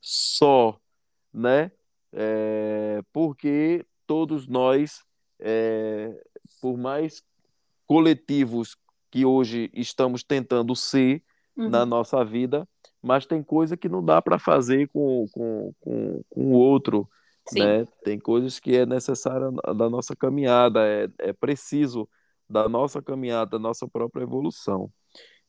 [0.00, 0.78] só,
[1.32, 1.70] né?
[2.12, 5.02] É, porque todos nós,
[5.38, 6.10] é,
[6.60, 7.22] por mais
[7.86, 8.76] coletivos
[9.10, 11.22] que hoje estamos tentando ser
[11.56, 11.68] uhum.
[11.68, 12.68] na nossa vida,
[13.02, 17.08] mas tem coisa que não dá para fazer com, com, com, com o outro,
[17.48, 17.60] Sim.
[17.60, 17.84] né?
[18.02, 22.08] Tem coisas que é necessária da nossa caminhada, é, é preciso
[22.54, 24.88] da nossa caminhada, da nossa própria evolução.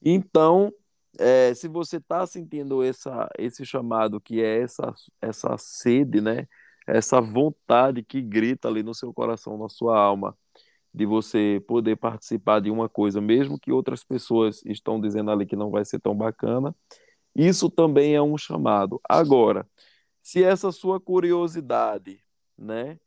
[0.03, 0.73] Então,
[1.19, 4.91] é, se você está sentindo essa, esse chamado, que é essa,
[5.21, 6.47] essa sede, né?
[6.87, 10.35] essa vontade que grita ali no seu coração, na sua alma,
[10.93, 15.55] de você poder participar de uma coisa, mesmo que outras pessoas estão dizendo ali que
[15.55, 16.75] não vai ser tão bacana,
[17.35, 18.99] isso também é um chamado.
[19.07, 19.67] Agora,
[20.23, 22.23] se essa sua curiosidade,
[22.57, 22.97] né,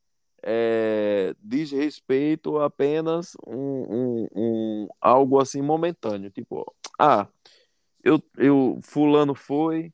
[0.42, 6.64] é, diz respeito a apenas um, um, um, algo assim momentâneo, tipo,
[6.98, 7.26] ah,
[8.02, 9.92] eu, eu fulano foi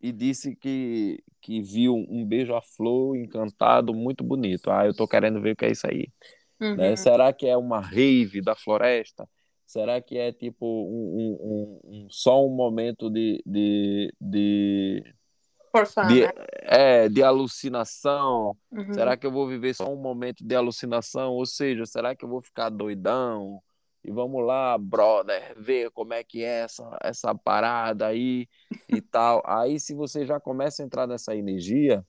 [0.00, 4.70] e disse que, que viu um beija-flor encantado muito bonito.
[4.70, 6.08] Ah, eu tô querendo ver o que é isso aí.
[6.60, 6.68] Né?
[6.68, 6.76] Uhum.
[6.76, 6.96] Né?
[6.96, 9.28] Será que é uma rave da floresta?
[9.66, 15.02] Será que é tipo um, um, um só um momento de, de, de
[16.08, 16.32] de, né?
[16.62, 18.56] é, de alucinação?
[18.70, 18.92] Uhum.
[18.92, 21.32] Será que eu vou viver só um momento de alucinação?
[21.32, 23.60] Ou seja, será que eu vou ficar doidão?
[24.04, 28.46] E vamos lá, brother, ver como é que é essa, essa parada aí
[28.88, 29.42] e tal.
[29.44, 32.04] Aí, se você já começa a entrar nessa energia,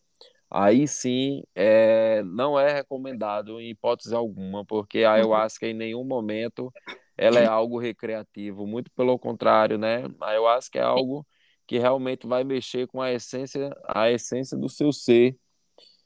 [0.49, 5.15] aí sim é, não é recomendado em hipótese alguma, porque a uhum.
[5.15, 6.71] ayahuasca em nenhum momento
[7.17, 10.03] ela é algo recreativo, muito pelo contrário, né?
[10.21, 11.25] A ayahuasca é algo
[11.67, 15.37] que realmente vai mexer com a essência, a essência do seu ser.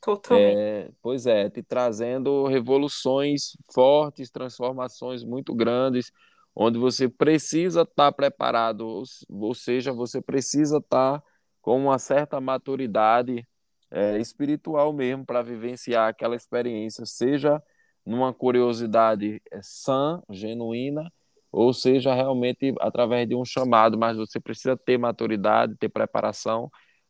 [0.01, 0.57] Totalmente.
[0.57, 6.11] É, pois é, te trazendo revoluções fortes, transformações muito grandes,
[6.55, 11.23] onde você precisa estar tá preparado, ou seja, você precisa estar tá
[11.61, 13.47] com uma certa maturidade
[13.91, 17.61] é, espiritual mesmo para vivenciar aquela experiência, seja
[18.03, 21.11] numa curiosidade é, sã, genuína,
[21.51, 26.69] ou seja, realmente através de um chamado, mas você precisa ter maturidade, ter preparação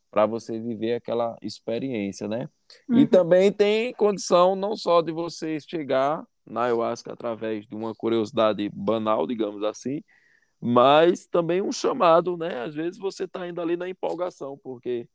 [0.10, 2.49] para você viver aquela experiência, né?
[2.89, 2.99] Uhum.
[2.99, 8.69] E também tem condição não só de você chegar na ayahuasca através de uma curiosidade
[8.73, 10.01] banal, digamos assim,
[10.60, 12.63] mas também um chamado, né?
[12.63, 15.08] Às vezes você está indo ali na empolgação, porque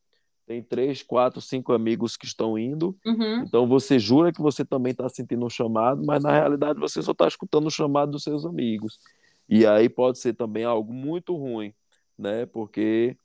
[0.46, 3.42] tem três, quatro, cinco amigos que estão indo, uhum.
[3.42, 7.10] então você jura que você também está sentindo um chamado, mas na realidade você só
[7.10, 9.00] está escutando o chamado dos seus amigos.
[9.48, 11.74] E aí pode ser também algo muito ruim,
[12.16, 12.46] né?
[12.46, 13.16] Porque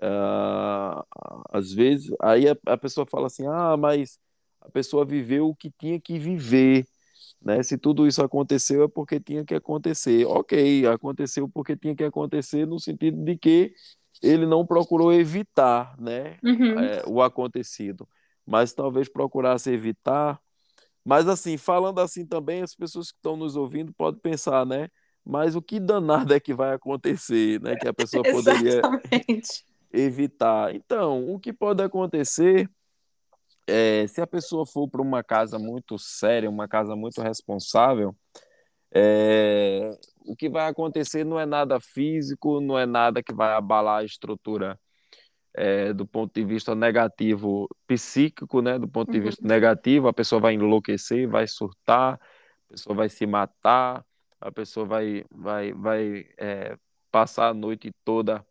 [0.00, 1.04] uh,
[1.50, 4.18] às vezes aí a, a, pessoa fala assim, ah, mas
[4.60, 6.86] a pessoa viveu o que tinha que viver,
[7.42, 7.62] né?
[7.62, 10.26] Se tudo isso aconteceu é porque tinha que acontecer.
[10.26, 13.74] Ok, aconteceu porque tinha que acontecer no sentido de que
[14.22, 16.38] ele não procurou evitar, né?
[16.42, 16.78] Uhum.
[16.78, 18.08] É, o acontecido,
[18.46, 20.40] mas talvez procurasse evitar.
[21.04, 24.88] Mas assim, falando assim também, as pessoas que estão nos ouvindo podem pensar, né?
[25.24, 27.76] mas o que danado é que vai acontecer, né?
[27.76, 28.80] Que a pessoa poderia
[29.92, 30.74] evitar.
[30.74, 32.68] Então, o que pode acontecer
[33.66, 38.14] é, se a pessoa for para uma casa muito séria, uma casa muito responsável,
[38.92, 39.90] é,
[40.24, 44.04] o que vai acontecer não é nada físico, não é nada que vai abalar a
[44.04, 44.78] estrutura
[45.54, 48.78] é, do ponto de vista negativo psíquico, né?
[48.78, 49.24] Do ponto de uhum.
[49.24, 54.04] vista negativo, a pessoa vai enlouquecer, vai surtar, a pessoa vai se matar,
[54.40, 56.76] a pessoa vai, vai, vai é,
[57.10, 58.44] passar a noite toda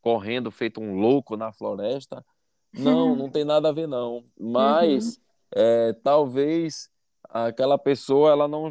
[0.00, 2.24] correndo feito um louco na floresta.
[2.72, 4.22] Não, não tem nada a ver não.
[4.38, 5.22] Mas uhum.
[5.56, 6.88] é, talvez
[7.28, 8.68] aquela pessoa ela não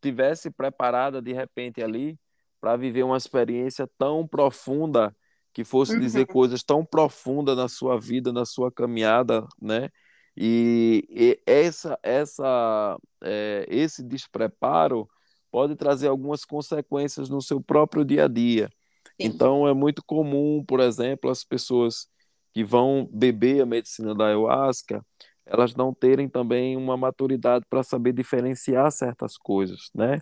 [0.00, 2.18] tivesse preparada de repente ali
[2.60, 5.14] para viver uma experiência tão profunda
[5.52, 6.34] que fosse dizer uhum.
[6.34, 9.90] coisas tão profundas na sua vida, na sua caminhada, né?
[10.36, 15.06] E, e essa, essa, é, esse despreparo
[15.50, 18.68] pode trazer algumas consequências no seu próprio dia a dia.
[18.68, 19.26] Sim.
[19.26, 22.06] Então, é muito comum, por exemplo, as pessoas
[22.54, 25.04] que vão beber a medicina da ayahuasca,
[25.46, 30.18] elas não terem também uma maturidade para saber diferenciar certas coisas, né?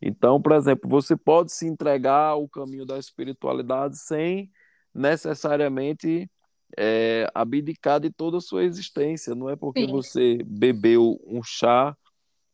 [0.00, 4.50] Então, por exemplo, você pode se entregar ao caminho da espiritualidade sem
[4.94, 6.30] necessariamente
[6.76, 9.34] é, abdicar de toda a sua existência.
[9.34, 9.90] Não é porque Sim.
[9.90, 11.96] você bebeu um chá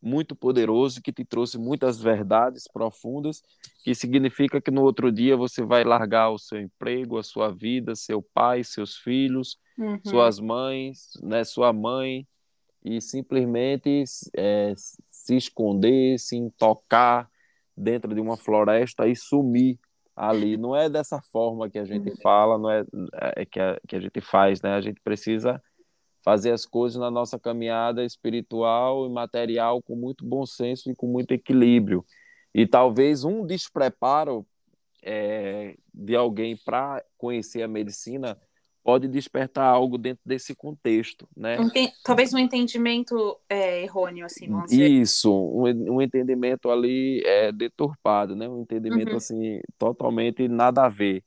[0.01, 3.41] muito poderoso que te trouxe muitas verdades profundas,
[3.85, 7.95] que significa que no outro dia você vai largar o seu emprego, a sua vida,
[7.95, 10.01] seu pai, seus filhos, uhum.
[10.05, 12.27] suas mães, né, sua mãe,
[12.85, 14.05] e simplesmente
[14.37, 17.31] é, se esconder, se intocar
[17.77, 19.79] dentro de uma floresta e sumir
[20.17, 20.57] ali.
[20.57, 22.17] Não é dessa forma que a gente uhum.
[22.23, 22.85] fala, não é,
[23.37, 24.75] é que, a, que a gente faz, né?
[24.75, 25.63] A gente precisa
[26.25, 31.07] fazer as coisas na nossa caminhada espiritual e material com muito bom senso e com
[31.07, 32.05] muito equilíbrio.
[32.55, 34.47] E talvez um despreparo
[35.03, 38.37] é, de alguém para conhecer a medicina
[38.83, 41.57] pode despertar algo dentro desse contexto, né?
[42.05, 44.89] Talvez um entendimento é, errôneo, assim, vamos dizer.
[44.89, 48.49] Isso, um, um entendimento ali é, deturpado, né?
[48.49, 49.17] Um entendimento, uhum.
[49.17, 51.25] assim, totalmente nada a ver,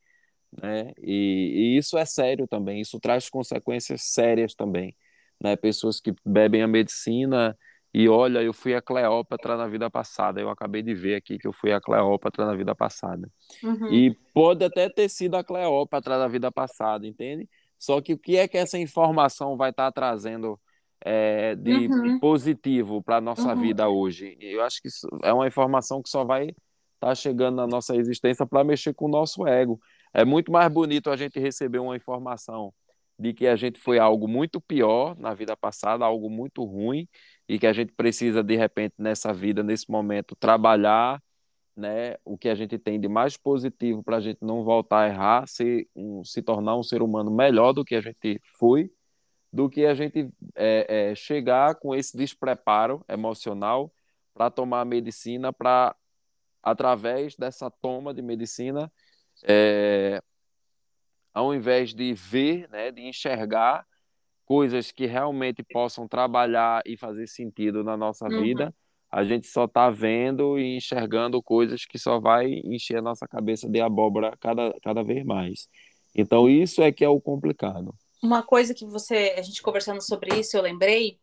[0.61, 0.91] né?
[1.01, 4.95] E, e, isso é sério também, isso traz consequências sérias também,
[5.41, 5.55] né?
[5.55, 7.57] Pessoas que bebem a medicina
[7.97, 10.41] e olha, eu fui a Cleópatra na vida passada.
[10.41, 13.31] Eu acabei de ver aqui que eu fui a Cleópatra na vida passada.
[13.63, 13.87] Uhum.
[13.87, 17.47] E pode até ter sido a Cleópatra na vida passada, entende?
[17.79, 20.59] Só que o que é que essa informação vai estar tá trazendo
[21.05, 22.19] é, de uhum.
[22.19, 23.61] positivo para a nossa uhum.
[23.61, 24.37] vida hoje?
[24.41, 24.89] Eu acho que
[25.23, 26.57] é uma informação que só vai estar
[26.99, 29.79] tá chegando na nossa existência para mexer com o nosso ego.
[30.13, 32.73] É muito mais bonito a gente receber uma informação
[33.17, 37.07] de que a gente foi algo muito pior na vida passada, algo muito ruim,
[37.47, 41.21] e que a gente precisa, de repente, nessa vida, nesse momento, trabalhar
[41.75, 45.07] né, o que a gente tem de mais positivo para a gente não voltar a
[45.07, 48.89] errar, se, um, se tornar um ser humano melhor do que a gente foi,
[49.51, 53.93] do que a gente é, é, chegar com esse despreparo emocional
[54.33, 55.95] para tomar medicina, para,
[56.63, 58.91] através dessa toma de medicina,
[59.43, 60.21] é,
[61.33, 63.85] ao invés de ver, né, de enxergar
[64.45, 68.41] coisas que realmente possam trabalhar e fazer sentido na nossa uhum.
[68.41, 68.73] vida,
[69.11, 73.69] a gente só está vendo e enxergando coisas que só vai encher a nossa cabeça
[73.69, 75.67] de abóbora cada, cada vez mais.
[76.13, 77.93] Então isso é que é o complicado.
[78.21, 81.19] Uma coisa que você, a gente conversando sobre isso, eu lembrei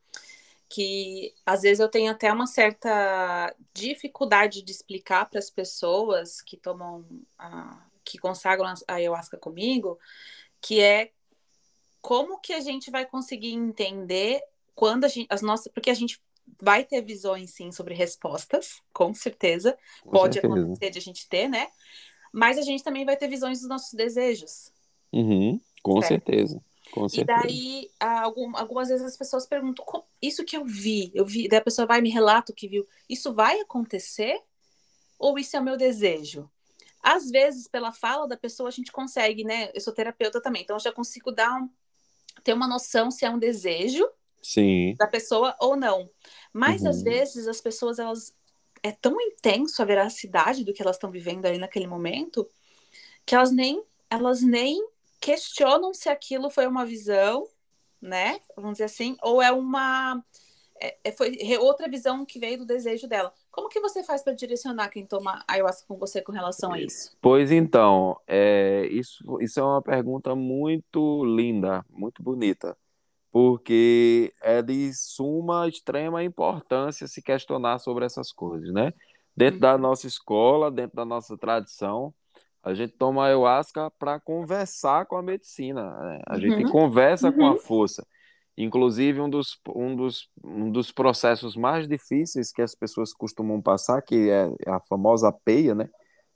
[0.68, 6.56] que às vezes eu tenho até uma certa dificuldade de explicar para as pessoas que
[6.56, 7.04] tomam
[7.38, 9.98] a, que consagram a ayahuasca comigo,
[10.62, 11.10] que é
[12.02, 14.42] como que a gente vai conseguir entender
[14.74, 16.20] quando a gente, as nossas, porque a gente
[16.60, 20.54] vai ter visões sim sobre respostas, com certeza, com pode certeza.
[20.54, 21.68] acontecer de a gente ter, né?
[22.32, 24.72] Mas a gente também vai ter visões dos nossos desejos.
[25.12, 26.08] Uhum, com certo?
[26.08, 26.64] certeza.
[26.90, 27.40] Com certeza.
[27.40, 29.84] E daí, algum, algumas vezes as pessoas perguntam,
[30.20, 32.68] isso que eu vi, eu vi, daí a pessoa vai e me relata o que
[32.68, 34.38] viu, isso vai acontecer?
[35.18, 36.50] Ou isso é o meu desejo?
[37.02, 39.70] Às vezes, pela fala da pessoa, a gente consegue, né?
[39.74, 41.68] Eu sou terapeuta também, então eu já consigo dar um,
[42.42, 44.08] ter uma noção se é um desejo
[44.42, 44.94] Sim.
[44.98, 46.10] da pessoa ou não.
[46.52, 46.88] Mas uhum.
[46.88, 48.34] às vezes as pessoas elas
[48.82, 52.48] é tão intenso a veracidade do que elas estão vivendo ali naquele momento
[53.24, 54.86] que elas nem elas nem
[55.20, 57.46] questionam se aquilo foi uma visão,
[58.00, 58.40] né?
[58.56, 60.22] Vamos dizer assim, ou é uma
[60.80, 63.32] é, é foi outra visão que veio do desejo dela.
[63.52, 67.14] Como que você faz para direcionar quem toma ayahuasca com você com relação a isso?
[67.20, 72.74] Pois então, é, isso, isso é uma pergunta muito linda, muito bonita,
[73.30, 78.90] porque é de suma extrema importância se questionar sobre essas coisas, né?
[79.36, 79.60] Dentro uhum.
[79.60, 82.14] da nossa escola, dentro da nossa tradição,
[82.62, 86.22] a gente toma ayahuasca para conversar com a medicina, né?
[86.26, 86.70] a gente uhum.
[86.70, 87.34] conversa uhum.
[87.34, 87.58] com a uhum.
[87.58, 88.06] força.
[88.56, 94.02] Inclusive, um dos, um, dos, um dos processos mais difíceis que as pessoas costumam passar,
[94.02, 95.88] que é a famosa peia, né?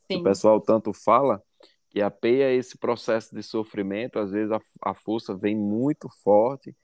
[0.08, 1.42] Que o pessoal tanto fala,
[1.90, 6.08] que a peia é esse processo de sofrimento, às vezes a, a força vem muito
[6.22, 6.74] forte,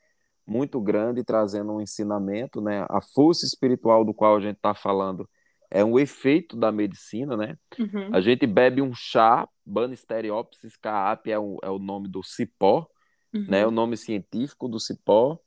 [0.47, 2.85] muito grande, trazendo um ensinamento, né?
[2.91, 5.29] A força espiritual do qual a gente está falando
[5.71, 7.57] é um efeito da medicina, né?
[7.79, 8.11] Uhum.
[8.13, 12.87] A gente bebe um chá, Banisteriopsis caapi é o, é o nome do cipó,
[13.35, 13.47] uhum.
[13.49, 13.67] né?
[13.67, 15.39] O nome científico do cipó,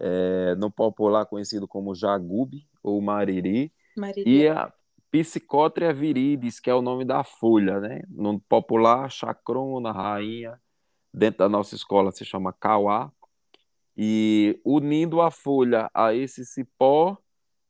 [0.00, 4.30] é, no popular conhecido como jagube ou mariri, mariri.
[4.30, 4.72] e a
[5.12, 8.00] Psicotria viridis, que é o nome da folha, né?
[8.08, 10.58] No popular, chacrona, rainha,
[11.12, 13.12] dentro da nossa escola se chama cauá,
[13.94, 17.18] e unindo a folha a esse cipó,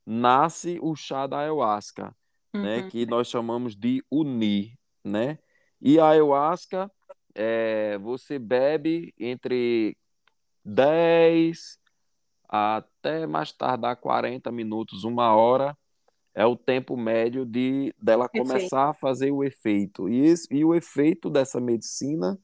[0.05, 2.15] nasce o chá da ayahuasca,
[2.53, 2.59] né?
[2.59, 2.61] uhum.
[2.61, 2.89] né?
[2.89, 5.37] Que nós chamamos de unir, né?
[5.81, 6.89] E a ayahuasca
[7.35, 9.97] é, você bebe entre
[10.63, 11.79] 10
[12.47, 15.75] até mais tardar 40 minutos, uma hora,
[16.35, 20.07] é o tempo médio de dela começar a fazer o efeito.
[20.07, 22.39] E, esse, e o efeito dessa medicina,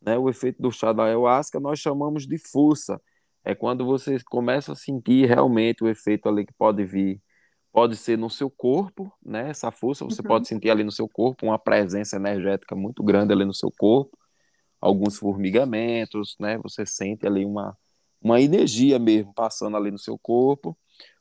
[0.00, 3.00] né, o efeito do chá da ayahuasca, nós chamamos de força.
[3.44, 7.20] É quando você começa a sentir realmente o efeito ali que pode vir.
[7.72, 9.50] Pode ser no seu corpo, né?
[9.50, 10.26] Essa força você uhum.
[10.26, 14.19] pode sentir ali no seu corpo, uma presença energética muito grande ali no seu corpo
[14.80, 16.58] alguns formigamentos, né?
[16.58, 17.76] Você sente ali uma,
[18.20, 20.76] uma energia mesmo passando ali no seu corpo.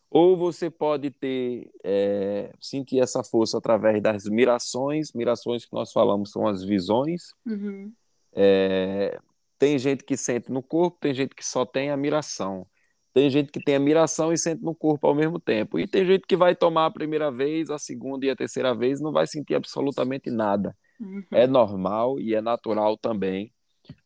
[0.09, 5.11] Ou você pode ter, é, sentir essa força através das mirações.
[5.13, 7.33] Mirações que nós falamos são as visões.
[7.45, 7.91] Uhum.
[8.33, 9.19] É,
[9.59, 12.65] tem gente que sente no corpo, tem gente que só tem a miração.
[13.13, 15.77] Tem gente que tem a miração e sente no corpo ao mesmo tempo.
[15.77, 19.01] E tem gente que vai tomar a primeira vez, a segunda e a terceira vez,
[19.01, 20.75] não vai sentir absolutamente nada.
[20.99, 21.23] Uhum.
[21.31, 23.53] É normal e é natural também.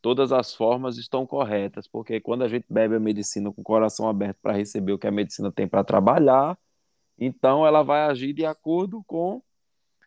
[0.01, 4.07] todas as formas estão corretas, porque quando a gente bebe a medicina com o coração
[4.07, 6.57] aberto para receber o que a medicina tem para trabalhar,
[7.17, 9.41] então ela vai agir de acordo com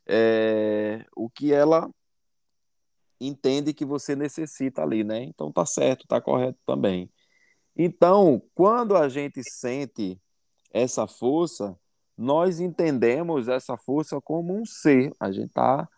[0.06, 1.90] é, o que ela
[3.20, 5.22] entende que você necessita ali, né?
[5.24, 7.10] Então tá certo, tá correto também.
[7.76, 10.18] Então, quando a gente sente
[10.72, 11.78] essa força,
[12.16, 15.12] nós entendemos essa força como um ser.
[15.20, 15.88] A gente está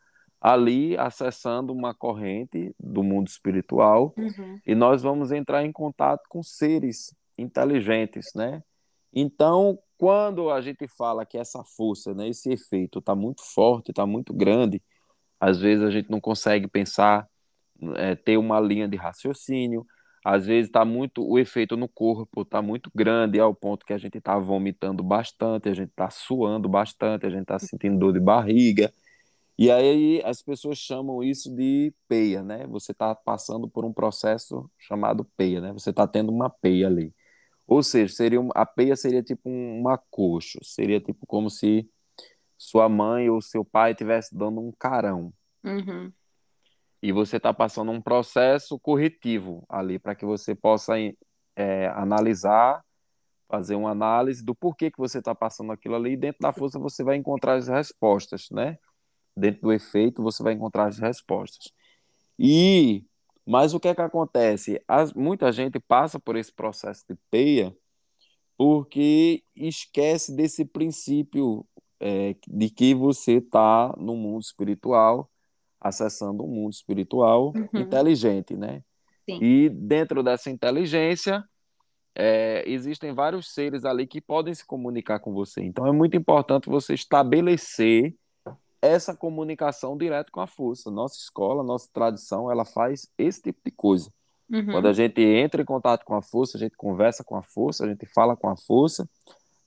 [0.41, 4.59] ali acessando uma corrente do mundo espiritual uhum.
[4.65, 8.63] e nós vamos entrar em contato com seres inteligentes, né?
[9.13, 14.07] Então, quando a gente fala que essa força, né, esse efeito está muito forte, está
[14.07, 14.83] muito grande,
[15.41, 17.27] às vezes a gente não consegue pensar,
[17.97, 19.85] é, ter uma linha de raciocínio,
[20.25, 23.99] às vezes está muito o efeito no corpo está muito grande ao ponto que a
[23.99, 28.21] gente está vomitando bastante, a gente está suando bastante, a gente está sentindo dor de
[28.21, 28.93] barriga.
[29.59, 32.67] E aí as pessoas chamam isso de peia, né?
[32.69, 35.73] Você está passando por um processo chamado peia, né?
[35.73, 37.15] Você está tendo uma peia ali.
[37.67, 41.89] Ou seja, seria a peia seria tipo um macoxo, seria tipo como se
[42.57, 45.33] sua mãe ou seu pai estivesse dando um carão.
[45.65, 46.13] Uhum
[47.03, 50.95] e você está passando um processo corretivo ali para que você possa
[51.57, 52.85] é, analisar,
[53.49, 56.13] fazer uma análise do porquê que você está passando aquilo ali.
[56.13, 58.79] E dentro da força você vai encontrar as respostas, né?
[59.39, 61.73] Dentro do efeito você vai encontrar as respostas.
[62.39, 63.05] E
[63.47, 64.83] mas o que é que acontece?
[64.87, 67.75] As, muita gente passa por esse processo de peia
[68.59, 71.65] porque esquece desse princípio
[71.99, 75.31] é, de que você está no mundo espiritual
[75.81, 77.81] acessando um mundo espiritual uhum.
[77.81, 78.83] inteligente, né?
[79.25, 79.39] Sim.
[79.43, 81.45] E dentro dessa inteligência,
[82.15, 85.63] é, existem vários seres ali que podem se comunicar com você.
[85.63, 88.15] Então é muito importante você estabelecer
[88.81, 90.91] essa comunicação direto com a força.
[90.91, 94.13] Nossa escola, nossa tradição, ela faz esse tipo de coisa.
[94.51, 94.67] Uhum.
[94.67, 97.85] Quando a gente entra em contato com a força, a gente conversa com a força,
[97.85, 99.09] a gente fala com a força,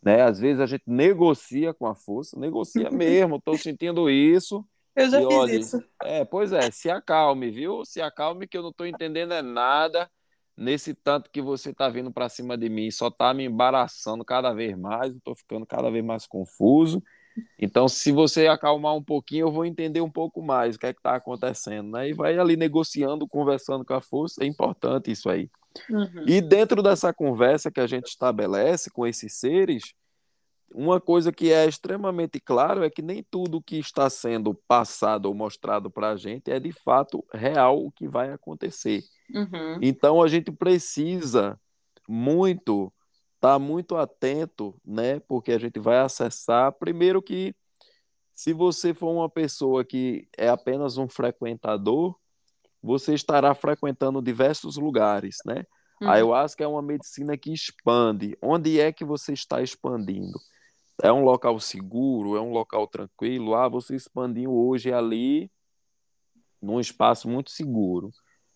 [0.01, 0.24] né?
[0.24, 5.22] Às vezes a gente negocia com a força, negocia mesmo, estou sentindo isso, eu já
[5.22, 5.84] e fiz olha, isso.
[6.03, 7.86] É, pois é, se acalme, viu?
[7.86, 10.09] Se acalme que eu não estou entendendo é nada
[10.55, 14.53] nesse tanto que você está vindo para cima de mim, só está me embaraçando cada
[14.53, 17.01] vez mais, estou ficando cada vez mais confuso.
[17.58, 20.94] Então, se você acalmar um pouquinho, eu vou entender um pouco mais o que é
[20.94, 22.10] que está acontecendo, né?
[22.10, 25.50] E vai ali negociando, conversando com a força, é importante isso aí.
[25.90, 26.26] Uhum.
[26.28, 29.94] E dentro dessa conversa que a gente estabelece com esses seres,
[30.74, 35.34] uma coisa que é extremamente claro é que nem tudo que está sendo passado ou
[35.34, 39.04] mostrado para a gente é de fato real o que vai acontecer.
[39.34, 39.78] Uhum.
[39.82, 41.60] Então a gente precisa
[42.08, 42.92] muito
[43.42, 45.20] estar tá muito atento, né?
[45.22, 47.56] Porque a gente vai acessar primeiro que
[48.34, 52.16] se você for uma pessoa que é apenas um frequentador,
[52.82, 55.64] você estará frequentando diversos lugares, né?
[56.02, 56.08] Uhum.
[56.08, 58.38] A ayahuasca é uma medicina que expande.
[58.42, 60.39] Onde é que você está expandindo?
[61.02, 63.56] é um local seguro, é um local tranquilo.
[63.56, 65.52] Ah, você expandiu hoje ali
[66.62, 68.12] num espaço muito seguro.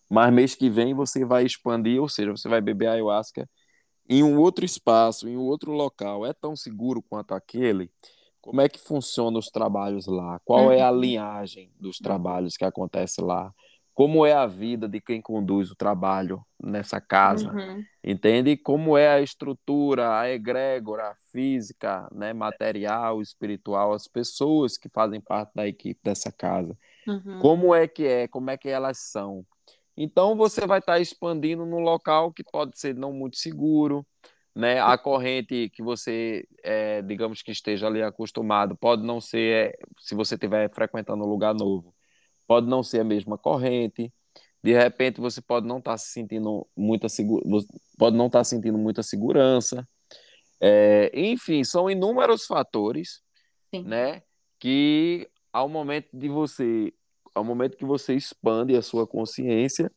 [0.08, 3.48] Mas mês que vem você vai expandir, ou seja, você vai beber ayahuasca
[4.08, 6.24] em um outro espaço, em um outro local.
[6.24, 7.90] É tão seguro quanto aquele?
[8.40, 10.40] Como é que funcionam os trabalhos lá?
[10.44, 11.00] Qual é a uhum.
[11.00, 13.52] linhagem dos trabalhos que acontece lá?
[13.96, 17.82] como é a vida de quem conduz o trabalho nessa casa, uhum.
[18.04, 18.54] entende?
[18.54, 25.52] Como é a estrutura, a egrégora física, né, material, espiritual, as pessoas que fazem parte
[25.54, 26.76] da equipe dessa casa.
[27.08, 27.38] Uhum.
[27.40, 29.46] Como é que é, como é que elas são.
[29.96, 34.06] Então você vai estar expandindo num local que pode ser não muito seguro,
[34.54, 34.80] né?
[34.80, 40.14] A corrente que você, é, digamos que esteja ali acostumado, pode não ser, é, se
[40.14, 41.94] você estiver frequentando um lugar novo,
[42.46, 44.12] pode não ser a mesma corrente.
[44.62, 47.06] De repente você pode não estar tá se sentindo muita
[47.98, 49.86] pode não estar tá sentindo muita segurança.
[50.60, 53.20] É, enfim, são inúmeros fatores,
[53.74, 53.84] Sim.
[53.84, 54.22] né,
[54.58, 56.92] que ao momento de você,
[57.36, 59.92] ao momento que você expande a sua consciência,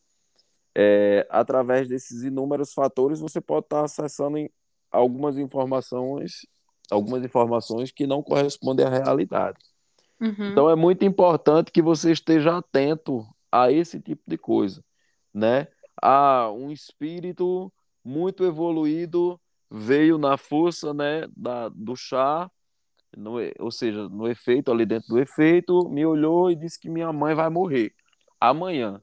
[0.75, 4.37] é, através desses inúmeros fatores, você pode estar acessando
[4.91, 6.45] algumas informações,
[6.91, 9.57] algumas informações que não correspondem à realidade.
[10.19, 10.51] Uhum.
[10.51, 14.83] Então é muito importante que você esteja atento a esse tipo de coisa,
[15.33, 15.69] né?
[16.01, 17.71] Ah, um espírito
[18.03, 19.39] muito evoluído
[19.71, 22.51] veio na força, né, da, do chá,
[23.15, 27.11] no, ou seja, no efeito ali dentro do efeito, me olhou e disse que minha
[27.11, 27.93] mãe vai morrer
[28.39, 29.01] amanhã.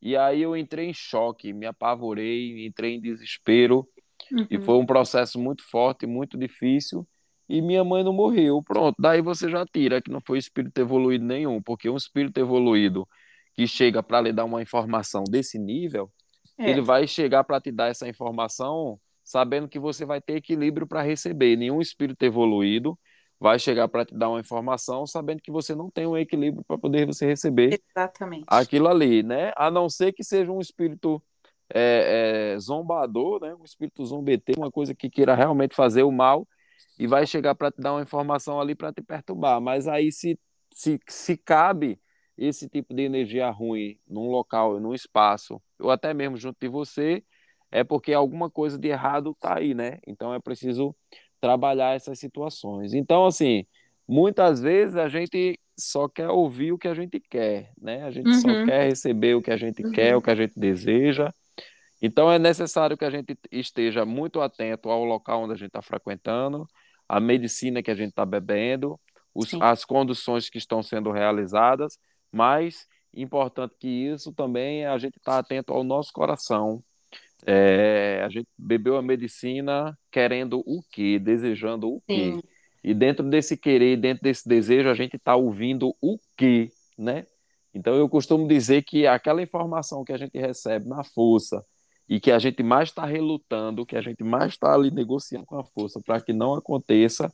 [0.00, 3.88] E aí eu entrei em choque, me apavorei, entrei em desespero
[4.30, 4.46] uhum.
[4.50, 7.06] e foi um processo muito forte, muito difícil
[7.48, 8.62] e minha mãe não morreu.
[8.62, 13.06] Pronto, daí você já tira que não foi espírito evoluído nenhum, porque um espírito evoluído
[13.54, 16.10] que chega para lhe dar uma informação desse nível,
[16.58, 16.70] é.
[16.70, 21.02] ele vai chegar para te dar essa informação sabendo que você vai ter equilíbrio para
[21.02, 21.56] receber.
[21.56, 22.98] Nenhum espírito evoluído
[23.44, 26.78] vai chegar para te dar uma informação sabendo que você não tem um equilíbrio para
[26.78, 28.46] poder você receber Exatamente.
[28.46, 29.52] aquilo ali, né?
[29.54, 31.22] A não ser que seja um espírito
[31.68, 33.54] é, é, zombador, né?
[33.54, 36.48] Um espírito zombeteiro, uma coisa que queira realmente fazer o mal
[36.98, 39.60] e vai chegar para te dar uma informação ali para te perturbar.
[39.60, 40.40] Mas aí se,
[40.72, 42.00] se, se cabe
[42.38, 47.22] esse tipo de energia ruim num local, num espaço, ou até mesmo junto de você,
[47.70, 49.98] é porque alguma coisa de errado está aí, né?
[50.06, 50.96] Então é preciso
[51.44, 52.94] trabalhar essas situações.
[52.94, 53.66] Então, assim,
[54.08, 58.02] muitas vezes a gente só quer ouvir o que a gente quer, né?
[58.02, 58.40] A gente uhum.
[58.40, 59.92] só quer receber o que a gente uhum.
[59.92, 61.30] quer, o que a gente deseja.
[62.00, 65.82] Então é necessário que a gente esteja muito atento ao local onde a gente está
[65.82, 66.66] frequentando,
[67.06, 68.98] à medicina que a gente está bebendo,
[69.34, 71.98] os, as conduções que estão sendo realizadas,
[72.32, 76.82] mas importante que isso também é a gente estar tá atento ao nosso coração,
[77.46, 81.18] é, a gente bebeu a medicina querendo o quê?
[81.18, 82.32] Desejando o quê?
[82.34, 82.42] Sim.
[82.82, 87.26] E dentro desse querer, dentro desse desejo, a gente está ouvindo o quê, né?
[87.72, 91.64] Então eu costumo dizer que aquela informação que a gente recebe na força
[92.08, 95.58] e que a gente mais está relutando, que a gente mais está ali negociando com
[95.58, 97.32] a força para que não aconteça,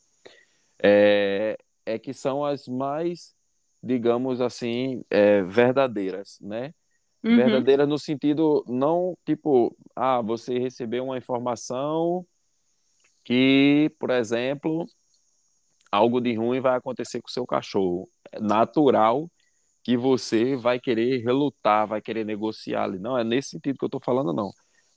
[0.82, 3.34] é, é, que são as mais,
[3.82, 6.72] digamos assim, é, verdadeiras, né?
[7.22, 7.36] Uhum.
[7.36, 12.24] Verdadeira no sentido não tipo, ah, você recebeu uma informação
[13.24, 14.86] que, por exemplo,
[15.90, 18.08] algo de ruim vai acontecer com o seu cachorro.
[18.32, 19.30] É natural
[19.82, 22.98] que você vai querer relutar, vai querer negociar ali.
[22.98, 24.50] Não é nesse sentido que eu estou falando, não.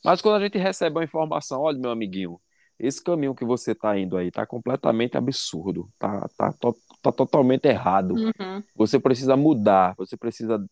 [0.03, 2.39] Mas quando a gente recebe uma informação, olha, meu amiguinho,
[2.77, 6.71] esse caminho que você está indo aí está completamente absurdo, tá, tá, tá,
[7.01, 8.13] tá totalmente errado.
[8.13, 8.63] Uhum.
[8.75, 10.63] Você precisa mudar, você precisa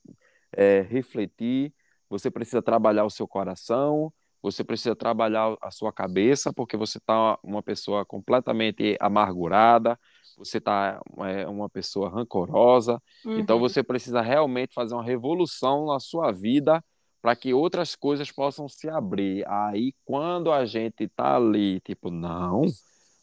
[0.55, 1.73] é, refletir,
[2.09, 7.37] você precisa trabalhar o seu coração, você precisa trabalhar a sua cabeça, porque você está
[7.43, 9.99] uma pessoa completamente amargurada,
[10.37, 13.39] você está é, uma pessoa rancorosa, então uhum.
[13.39, 16.83] então você precisa realmente fazer uma revolução na sua vida
[17.21, 19.47] para que outras coisas possam se abrir.
[19.47, 22.63] Aí, quando a gente está ali, tipo, não,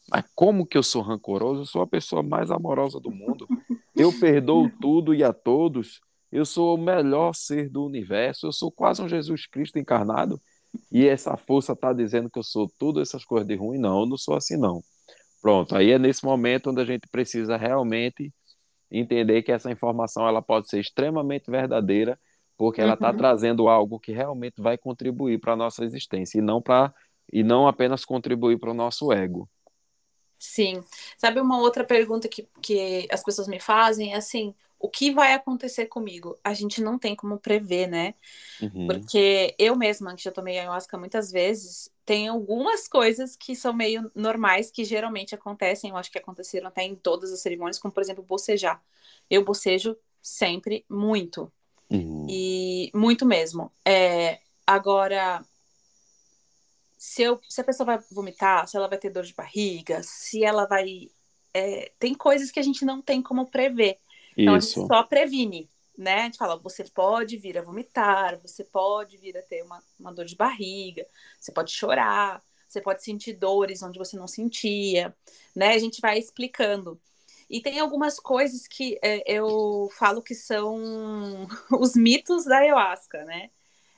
[0.09, 1.61] mas como que eu sou rancoroso?
[1.61, 3.47] Eu sou a pessoa mais amorosa do mundo.
[3.95, 5.99] Eu perdoo tudo e a todos
[6.31, 10.39] eu sou o melhor ser do universo, eu sou quase um Jesus Cristo encarnado,
[10.91, 13.79] e essa força está dizendo que eu sou tudo essas coisas de ruim.
[13.79, 14.83] Não, eu não sou assim, não.
[15.41, 18.33] Pronto, aí é nesse momento onde a gente precisa realmente
[18.91, 22.19] entender que essa informação ela pode ser extremamente verdadeira,
[22.57, 23.17] porque ela está uhum.
[23.17, 26.93] trazendo algo que realmente vai contribuir para a nossa existência e não para
[27.31, 29.47] e não apenas contribuir para o nosso ego.
[30.37, 30.83] Sim.
[31.17, 35.33] Sabe uma outra pergunta que, que as pessoas me fazem é assim, o que vai
[35.33, 36.37] acontecer comigo?
[36.43, 38.13] A gente não tem como prever, né?
[38.61, 38.87] Uhum.
[38.87, 44.09] Porque eu mesma, que já tomei ayahuasca muitas vezes, tem algumas coisas que são meio
[44.15, 48.01] normais, que geralmente acontecem, eu acho que aconteceram até em todas as cerimônias, como por
[48.01, 48.81] exemplo, bocejar.
[49.29, 51.51] Eu bocejo sempre muito.
[51.89, 52.25] Uhum.
[52.29, 53.71] E muito mesmo.
[53.83, 55.43] É, agora,
[56.97, 60.43] se, eu, se a pessoa vai vomitar, se ela vai ter dor de barriga, se
[60.43, 61.09] ela vai.
[61.53, 63.99] É, tem coisas que a gente não tem como prever.
[64.41, 64.79] Então Isso.
[64.79, 66.21] a gente só previne, né?
[66.21, 70.13] A gente fala, você pode vir a vomitar, você pode vir a ter uma, uma
[70.13, 71.05] dor de barriga,
[71.37, 75.13] você pode chorar, você pode sentir dores onde você não sentia,
[75.53, 75.73] né?
[75.73, 76.99] A gente vai explicando.
[77.49, 83.49] E tem algumas coisas que é, eu falo que são os mitos da ayahuasca, né?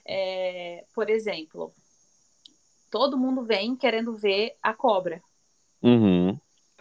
[0.04, 1.72] É, por exemplo,
[2.90, 5.22] todo mundo vem querendo ver a cobra.
[5.80, 6.21] Uhum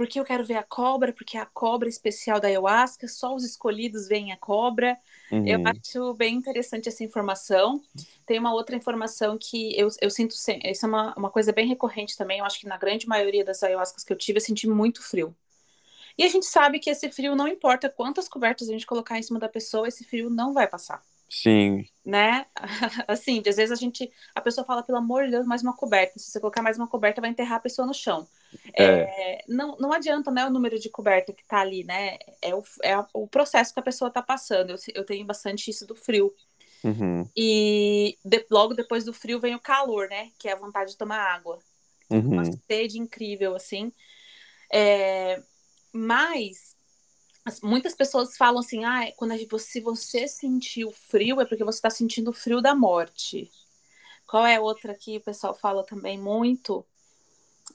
[0.01, 4.07] porque eu quero ver a cobra, porque a cobra especial da ayahuasca, só os escolhidos
[4.07, 4.97] veem a cobra.
[5.31, 5.45] Uhum.
[5.45, 7.79] Eu acho bem interessante essa informação.
[8.25, 12.17] Tem uma outra informação que eu, eu sinto, isso é uma, uma coisa bem recorrente
[12.17, 15.03] também, eu acho que na grande maioria das ayahuascas que eu tive, eu senti muito
[15.03, 15.35] frio.
[16.17, 19.23] E a gente sabe que esse frio, não importa quantas cobertas a gente colocar em
[19.23, 21.03] cima da pessoa, esse frio não vai passar.
[21.29, 21.85] Sim.
[22.03, 22.47] Né?
[23.07, 26.17] Assim, às vezes a gente, a pessoa fala, pelo amor de Deus, mais uma coberta.
[26.17, 28.27] Se você colocar mais uma coberta, vai enterrar a pessoa no chão.
[28.73, 28.83] É.
[28.83, 32.17] É, não, não adianta, né, o número de coberta que tá ali, né?
[32.41, 34.71] É o, é o processo que a pessoa tá passando.
[34.71, 36.33] Eu, eu tenho bastante isso do frio.
[36.83, 37.27] Uhum.
[37.35, 40.31] E de, logo depois do frio vem o calor, né?
[40.39, 41.59] Que é a vontade de tomar água.
[42.09, 42.33] Uhum.
[42.33, 43.91] Uma sede incrível, assim.
[44.71, 45.41] É,
[45.91, 46.75] mas
[47.61, 51.89] muitas pessoas falam assim, ah, quando você, se você sentiu frio, é porque você está
[51.89, 53.51] sentindo o frio da morte.
[54.27, 56.85] Qual é outra que o pessoal fala também muito?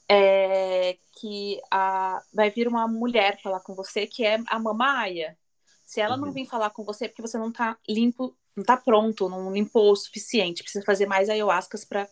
[0.09, 5.37] É que a, vai vir uma mulher falar com você que é a mamaia.
[5.85, 6.27] Se ela uhum.
[6.27, 9.53] não vir falar com você, é porque você não está limpo não tá pronto, não
[9.53, 12.09] limpou o suficiente, precisa fazer mais ayahuascas para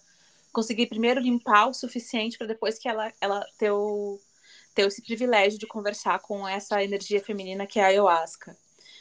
[0.52, 4.20] conseguir primeiro limpar o suficiente para depois que ela, ela ter, o,
[4.74, 8.56] ter esse privilégio de conversar com essa energia feminina que é a ayahuasca.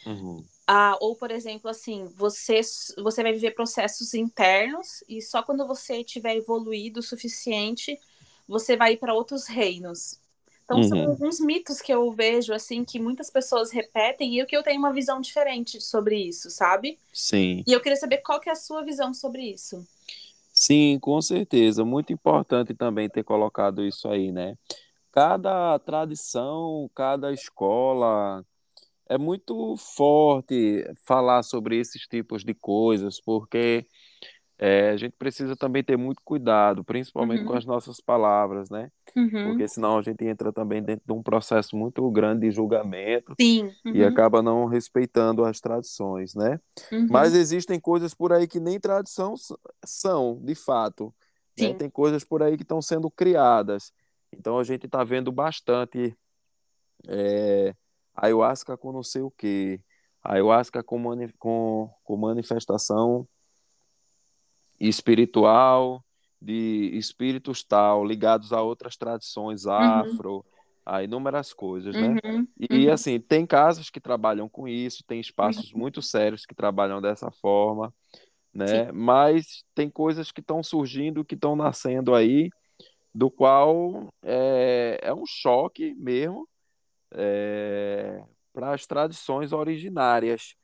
[0.05, 0.43] Uhum.
[0.65, 2.61] Ah, ou, por exemplo, assim, você,
[2.97, 7.99] você vai viver processos internos e só quando você tiver evoluído o suficiente,
[8.47, 10.19] você vai para outros reinos.
[10.63, 10.83] Então, uhum.
[10.83, 14.79] são alguns mitos que eu vejo, assim, que muitas pessoas repetem e que eu tenho
[14.79, 16.97] uma visão diferente sobre isso, sabe?
[17.11, 17.63] Sim.
[17.67, 19.85] E eu queria saber qual que é a sua visão sobre isso.
[20.53, 21.83] Sim, com certeza.
[21.83, 24.57] Muito importante também ter colocado isso aí, né?
[25.11, 28.45] Cada tradição, cada escola,
[29.07, 33.85] é muito forte falar sobre esses tipos de coisas, porque
[34.57, 37.47] é, a gente precisa também ter muito cuidado, principalmente uhum.
[37.47, 38.91] com as nossas palavras, né?
[39.15, 39.49] Uhum.
[39.49, 43.35] Porque senão a gente entra também dentro de um processo muito grande de julgamento.
[43.85, 43.95] Uhum.
[43.95, 46.59] e acaba não respeitando as tradições, né?
[46.91, 47.07] Uhum.
[47.09, 49.33] Mas existem coisas por aí que nem tradição
[49.83, 51.13] são, de fato.
[51.59, 51.73] Né?
[51.73, 53.91] Tem coisas por aí que estão sendo criadas.
[54.31, 56.15] Então a gente está vendo bastante
[57.07, 57.75] é,
[58.15, 59.79] ayahuasca com não sei o quê,
[60.23, 63.27] ayahuasca com, mani com, com manifestação
[64.79, 66.03] espiritual
[66.41, 69.71] de espíritos tal, ligados a outras tradições uhum.
[69.71, 70.43] afro, uhum.
[70.85, 72.17] a inúmeras coisas, né?
[72.23, 72.47] Uhum.
[72.69, 72.93] E, uhum.
[72.93, 75.79] assim, tem casas que trabalham com isso, tem espaços uhum.
[75.79, 77.93] muito sérios que trabalham dessa forma,
[78.53, 78.67] né?
[78.67, 78.91] Sim.
[78.93, 82.49] Mas tem coisas que estão surgindo, que estão nascendo aí,
[83.15, 86.47] do qual é, é um choque mesmo,
[87.13, 88.21] é,
[88.51, 90.55] para as tradições originárias,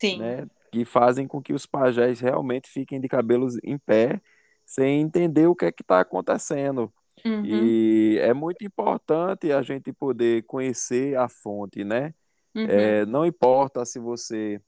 [0.00, 0.18] Sim.
[0.18, 0.46] né?
[0.70, 4.20] Que fazem com que os pajés realmente fiquem de cabelos em pé,
[4.64, 6.92] sem entender o que é que está acontecendo.
[7.24, 7.44] Uhum.
[7.44, 12.14] E é muito importante a gente poder conhecer a fonte, né?
[12.54, 12.66] Uhum.
[12.68, 14.60] É, não importa se você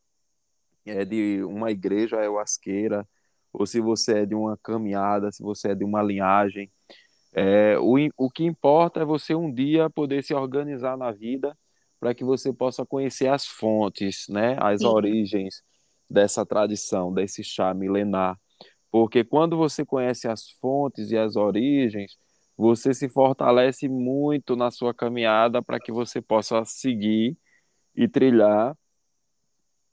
[0.86, 3.06] é de uma igreja ayahuasqueira,
[3.52, 6.70] ou se você é de uma caminhada, se você é de uma linhagem,
[7.32, 11.56] é, o, o que importa é você um dia poder se organizar na vida
[11.98, 14.86] para que você possa conhecer as fontes, né, as Sim.
[14.86, 15.62] origens
[16.10, 18.38] dessa tradição, desse chá milenar.
[18.90, 22.18] Porque quando você conhece as fontes e as origens,
[22.56, 27.36] você se fortalece muito na sua caminhada para que você possa seguir
[27.94, 28.76] e trilhar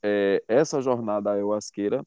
[0.02, 2.04] é, essa jornada ayahuasqueira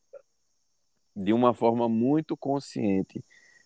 [1.15, 3.23] de uma forma muito consciente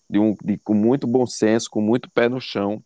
[0.10, 2.84] de um, de, com muito bom senso, com muito pé no chão,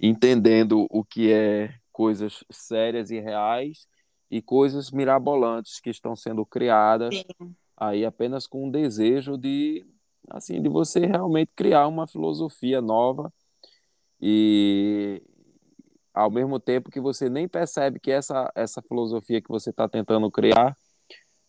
[0.00, 3.86] entendendo o que é coisas sérias e reais
[4.30, 7.54] e coisas mirabolantes que estão sendo criadas Sim.
[7.76, 9.86] aí apenas com um desejo de
[10.28, 13.32] assim de você realmente criar uma filosofia nova
[14.20, 15.22] e
[16.12, 20.30] ao mesmo tempo que você nem percebe que essa essa filosofia que você está tentando
[20.30, 20.76] criar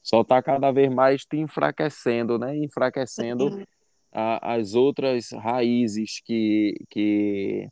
[0.07, 2.55] só está cada vez mais te enfraquecendo, né?
[2.55, 3.61] Enfraquecendo
[4.09, 7.67] a, as outras raízes que, que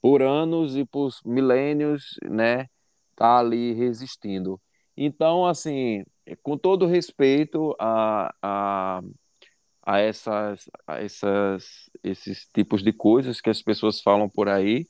[0.00, 2.66] por anos e por milênios, né,
[3.20, 4.58] tá ali resistindo.
[4.96, 6.06] Então, assim,
[6.42, 9.02] com todo respeito a, a,
[9.82, 14.86] a, essas, a essas, esses tipos de coisas que as pessoas falam por aí,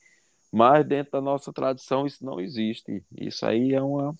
[0.52, 3.04] mas dentro da nossa tradição isso não existe.
[3.18, 4.14] Isso aí é uma,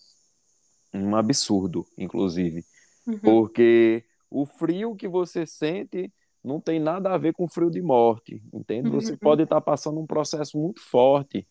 [0.92, 2.64] um absurdo, inclusive,
[3.06, 3.18] uhum.
[3.20, 8.42] porque o frio que você sente não tem nada a ver com frio de morte,
[8.52, 8.90] entende?
[8.90, 9.18] Você uhum.
[9.18, 11.46] pode estar passando um processo muito forte,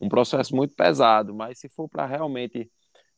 [0.00, 2.70] um processo muito pesado, mas se for para realmente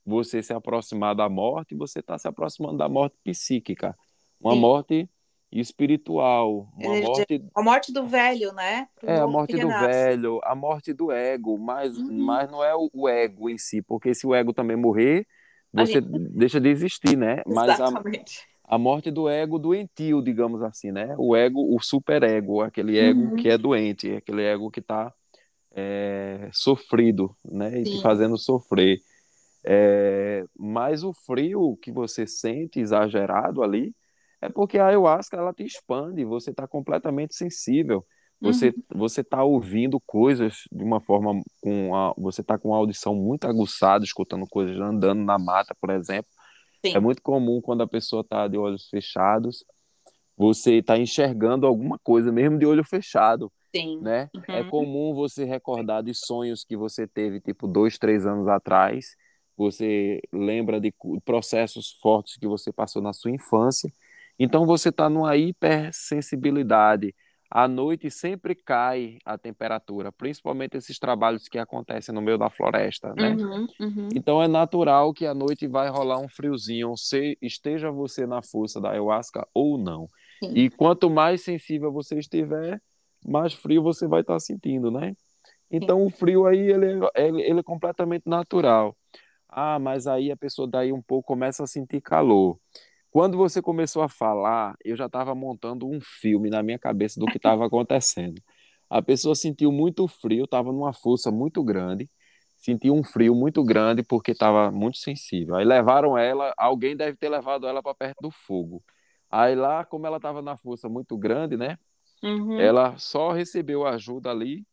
[0.05, 3.97] você se aproximar da morte, você está se aproximando da morte psíquica,
[4.43, 4.61] uma Sim.
[4.61, 5.11] morte
[5.53, 8.89] espiritual, uma morte a morte do velho, né?
[9.03, 12.24] é a morte do velho, a morte do ego, mas uhum.
[12.24, 15.26] mas não é o ego em si, porque se o ego também morrer,
[15.72, 16.09] você gente...
[16.30, 17.43] deixa de existir, né?
[17.47, 18.49] Mas Exatamente.
[18.49, 21.14] A a morte do ego doentio, digamos assim, né?
[21.18, 23.37] O ego, o superego, aquele ego uhum.
[23.37, 25.12] que é doente, aquele ego que está
[25.75, 27.81] é, sofrido, né?
[27.81, 29.01] E te fazendo sofrer.
[29.64, 33.95] É, mas o frio que você sente exagerado ali
[34.41, 38.05] é porque a ayahuasca ela te expande, você está completamente sensível.
[38.41, 38.99] Você uhum.
[38.99, 43.47] você está ouvindo coisas de uma forma com a, você está com a audição muito
[43.47, 46.31] aguçada, escutando coisas andando na mata, por exemplo
[46.85, 46.97] Sim.
[46.97, 49.64] É muito comum quando a pessoa está de olhos fechados,
[50.37, 53.53] você está enxergando alguma coisa, mesmo de olho fechado.
[53.75, 54.01] Sim.
[54.01, 54.29] Né?
[54.35, 54.43] Uhum.
[54.49, 59.16] É comum você recordar de sonhos que você teve, tipo, dois, três anos atrás.
[59.57, 60.93] Você lembra de
[61.25, 63.91] processos fortes que você passou na sua infância.
[64.39, 67.14] Então, você está numa hipersensibilidade
[67.55, 73.14] à noite sempre cai a temperatura, principalmente esses trabalhos que acontecem no meio da floresta,
[73.14, 73.37] né?
[73.39, 74.09] Uhum, uhum.
[74.14, 78.81] Então é natural que à noite vai rolar um friozinho, se esteja você na força
[78.81, 80.09] da ayahuasca ou não.
[80.43, 80.53] Sim.
[80.55, 82.81] E quanto mais sensível você estiver,
[83.25, 85.14] mais frio você vai estar sentindo, né?
[85.70, 88.97] Então o frio aí ele, é, ele, ele é completamente natural.
[89.49, 92.59] Ah, mas aí a pessoa daí um pouco começa a sentir calor.
[93.11, 97.27] Quando você começou a falar, eu já estava montando um filme na minha cabeça do
[97.27, 98.43] que estava acontecendo.
[98.89, 102.11] A pessoa sentiu muito frio, estava numa força muito grande,
[102.57, 105.57] sentiu um frio muito grande porque estava muito sensível.
[105.57, 108.83] Aí levaram ela, alguém deve ter levado ela para perto do fogo.
[109.31, 111.79] Aí lá, como ela estava na força muito grande, né?
[112.23, 112.61] Uhum.
[112.61, 114.64] Ela só recebeu ajuda ali,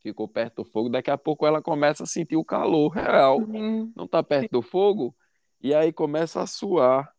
[0.00, 0.88] ficou perto do fogo.
[0.88, 3.38] Daqui a pouco ela começa a sentir o calor real.
[3.38, 3.92] Uhum.
[3.94, 5.14] Não está perto do fogo
[5.60, 7.10] e aí começa a suar.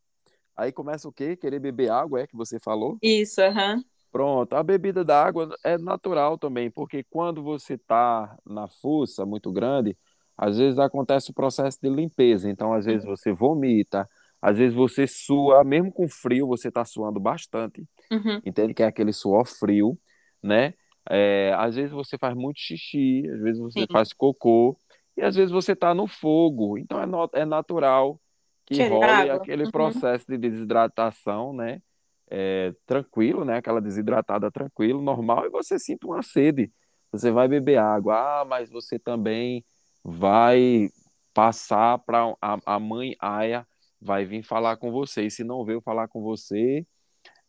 [0.55, 1.35] Aí começa o quê?
[1.35, 2.97] Querer beber água, é que você falou?
[3.01, 3.83] Isso, aham.
[4.11, 9.51] Pronto, a bebida da água é natural também, porque quando você está na força muito
[9.53, 9.97] grande,
[10.37, 12.49] às vezes acontece o processo de limpeza.
[12.49, 14.05] Então, às vezes você vomita,
[14.41, 17.85] às vezes você sua, mesmo com frio, você está suando bastante.
[18.11, 18.41] Uhum.
[18.45, 19.97] Entende que é aquele suor frio,
[20.41, 20.73] né?
[21.09, 23.87] É, às vezes você faz muito xixi, às vezes você Sim.
[23.91, 24.77] faz cocô,
[25.17, 26.77] e às vezes você está no fogo.
[26.77, 28.19] Então é, no- é natural
[28.65, 29.71] que Querer role aquele Uhum.
[29.71, 31.81] processo de desidratação, né?
[32.29, 33.57] É, tranquilo, né?
[33.57, 36.71] Aquela desidratada tranquilo, normal, e você sinta uma sede.
[37.11, 38.41] Você vai beber água.
[38.41, 39.65] Ah, mas você também
[40.03, 40.89] vai
[41.33, 43.67] passar para a, a mãe Aya
[43.99, 45.25] vai vir falar com você.
[45.25, 46.85] E se não veio falar com você,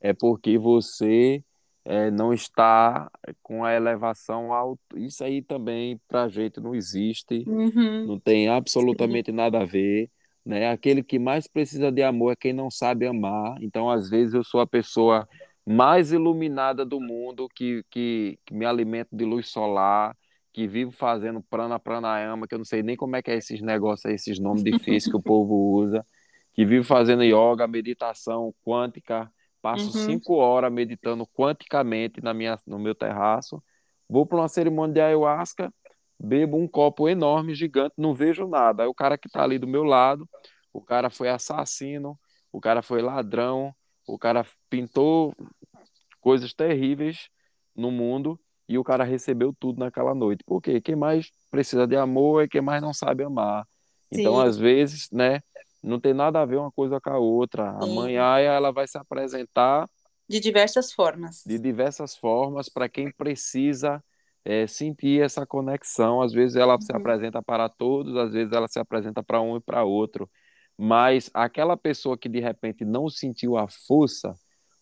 [0.02, 1.44] é porque você
[1.84, 3.10] é, não está
[3.42, 4.82] com a elevação alta.
[4.96, 8.06] Isso aí também para a gente não existe, Uhum.
[8.06, 10.10] não tem absolutamente nada a ver.
[10.44, 10.70] Né?
[10.70, 13.56] Aquele que mais precisa de amor é quem não sabe amar.
[13.62, 15.28] Então, às vezes, eu sou a pessoa
[15.66, 20.16] mais iluminada do mundo, que, que, que me alimento de luz solar,
[20.52, 23.62] que vivo fazendo prana pranayama, que eu não sei nem como é que é esses
[23.62, 26.04] negócios, esses nomes difíceis que o povo usa,
[26.54, 29.30] que vivo fazendo yoga, meditação quântica,
[29.62, 29.92] passo Uhum.
[29.92, 33.62] cinco horas meditando quanticamente na minha, no meu terraço,
[34.08, 35.72] vou para uma cerimônia de ayahuasca,
[36.18, 38.82] bebo um copo enorme, gigante, não vejo nada.
[38.82, 40.28] Aí o cara que está ali do meu lado,
[40.72, 42.18] o cara foi assassino,
[42.52, 43.74] o cara foi ladrão,
[44.06, 45.34] o cara pintou
[46.20, 47.28] coisas terríveis
[47.74, 48.38] no mundo
[48.68, 50.44] e o cara recebeu tudo naquela noite.
[50.44, 50.80] Por quê?
[50.80, 53.66] Quem mais precisa de amor é quem mais não sabe amar.
[54.10, 54.46] Então, Sim.
[54.46, 55.40] às vezes, né,
[55.82, 57.70] não tem nada a ver uma coisa com a outra.
[57.70, 57.94] A Sim.
[57.96, 59.88] mãe Aya, ela vai se apresentar
[60.28, 61.42] De diversas formas.
[61.44, 64.02] de diversas formas para quem precisa
[64.44, 66.22] é, sentir essa conexão.
[66.22, 66.98] Às vezes ela se Uhum.
[66.98, 70.30] apresenta para todos, às vezes ela se apresenta para um e para outro.
[70.78, 74.34] Mas aquela pessoa que de repente não sentiu a força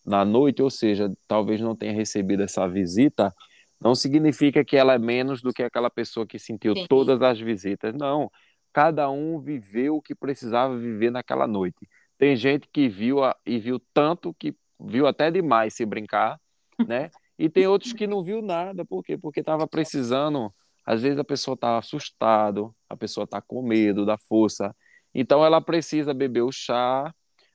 [0.05, 3.35] na noite, ou seja, talvez não tenha recebido essa visita,
[3.81, 6.87] não significa que ela é menos do que aquela pessoa que sentiu Sim.
[6.89, 7.95] todas as visitas.
[7.95, 8.31] Não.
[8.73, 11.89] Cada um viveu o que precisava viver naquela noite.
[12.17, 16.39] Tem gente que viu a, e viu tanto que viu até demais se brincar,
[16.87, 17.11] né?
[17.39, 19.17] E tem outros que não viu nada, por quê?
[19.17, 20.51] Porque estava precisando.
[20.85, 24.75] Às vezes a pessoa está assustado, a pessoa está com medo da força.
[25.15, 27.13] Então ela precisa beber o chá.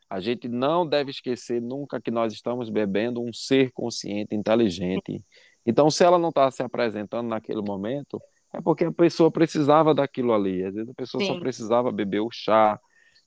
[0.10, 5.24] A gente não deve esquecer nunca que nós estamos bebendo um ser consciente, inteligente.
[5.66, 8.22] Então, se ela não está se apresentando naquele momento,
[8.58, 10.64] é porque a pessoa precisava daquilo ali.
[10.64, 11.40] Às vezes a pessoa só Sim.
[11.40, 12.80] precisava beber o chá,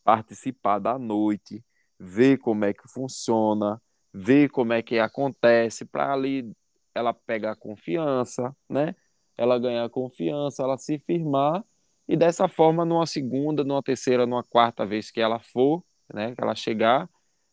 [0.05, 1.63] participar da noite,
[1.99, 3.81] ver como é que funciona,
[4.13, 6.51] ver como é que acontece, para ali
[6.95, 8.95] ela pegar confiança, né?
[9.37, 11.65] Ela ganhar confiança, ela se firmar
[12.09, 16.35] e dessa forma, numa segunda, numa terceira, numa quarta vez que ela for, né?
[16.35, 17.09] Que ela chegar,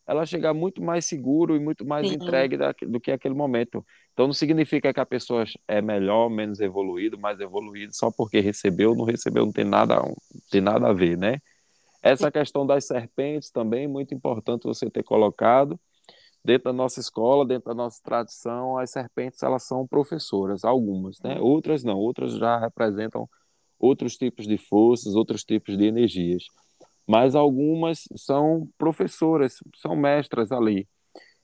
[0.08, 2.16] ela chegar muito mais seguro e muito mais Sim.
[2.16, 3.86] entregue da- do que aquele momento.
[4.16, 8.91] Então não significa que a pessoa é melhor, menos evoluído, mais evoluído, só porque recebeu
[8.91, 10.16] ou não recebeu, não tem nada, não
[10.49, 11.41] tem nada a ver, né?
[12.01, 15.78] Essa questão das serpentes também, muito importante você ter colocado.
[16.45, 21.38] Dentro da nossa escola, dentro da nossa tradição, as serpentes elas são professoras, algumas, né?
[21.41, 23.28] Outras não, outras já representam
[23.78, 26.45] outros tipos de forças, outros tipos de energias.
[27.05, 30.88] Mas algumas são professoras, são mestras ali.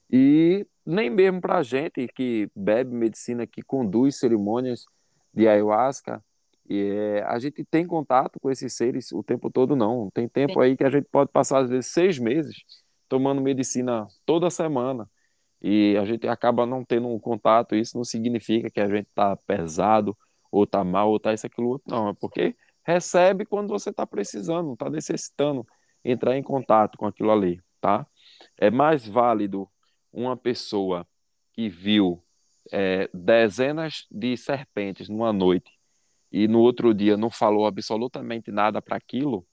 [0.09, 4.85] E nem mesmo para a gente que bebe medicina, que conduz cerimônias
[5.33, 6.23] de ayahuasca,
[6.69, 10.09] e é, a gente tem contato com esses seres o tempo todo, não.
[10.11, 10.61] Tem tempo Sim.
[10.61, 12.63] aí que a gente pode passar, às vezes, seis meses
[13.09, 15.09] tomando medicina toda semana.
[15.61, 17.75] E a gente acaba não tendo um contato.
[17.75, 20.17] Isso não significa que a gente está pesado,
[20.49, 21.93] ou está mal, ou está isso, aquilo, outro.
[21.93, 25.67] Não, é porque recebe quando você está precisando, não está necessitando
[26.05, 28.07] entrar em contato com aquilo ali, tá?
[28.57, 29.69] É mais válido
[30.11, 31.07] uma pessoa
[31.53, 32.23] que viu
[32.71, 35.71] é, dezenas de serpentes numa noite
[36.31, 39.45] e no outro dia não falou absolutamente nada para aquilo,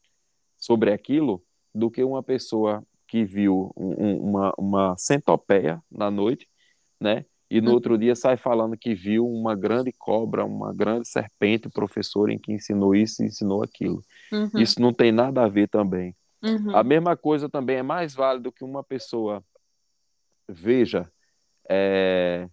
[0.57, 1.43] sobre aquilo,
[1.75, 6.47] do que uma pessoa que viu um, uma, uma centopeia na noite,
[7.01, 7.25] né?
[7.51, 7.75] E no uhum.
[7.75, 12.39] outro dia sai falando que viu uma grande cobra, uma grande serpente, o professor em
[12.39, 14.03] que ensinou isso e ensinou aquilo.
[14.31, 14.51] Uhum.
[14.57, 16.15] Isso não tem nada a ver também.
[16.43, 16.77] Uhum.
[16.77, 19.43] A mesma coisa também é mais válido que uma pessoa
[20.49, 21.11] veja
[21.69, 22.49] é,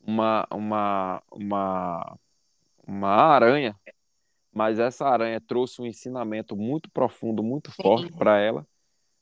[0.00, 2.18] uma, uma, uma,
[2.86, 3.74] uma aranha,
[4.52, 8.66] mas essa aranha trouxe um ensinamento muito profundo, muito forte para ela,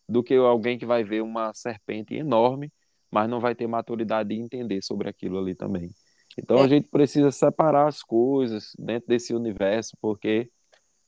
[0.08, 2.72] do que alguém que vai ver uma serpente enorme,
[3.10, 5.90] mas não vai ter maturidade de entender sobre aquilo ali também.
[6.38, 6.64] Então é.
[6.64, 10.50] a gente precisa separar as coisas dentro desse universo, porque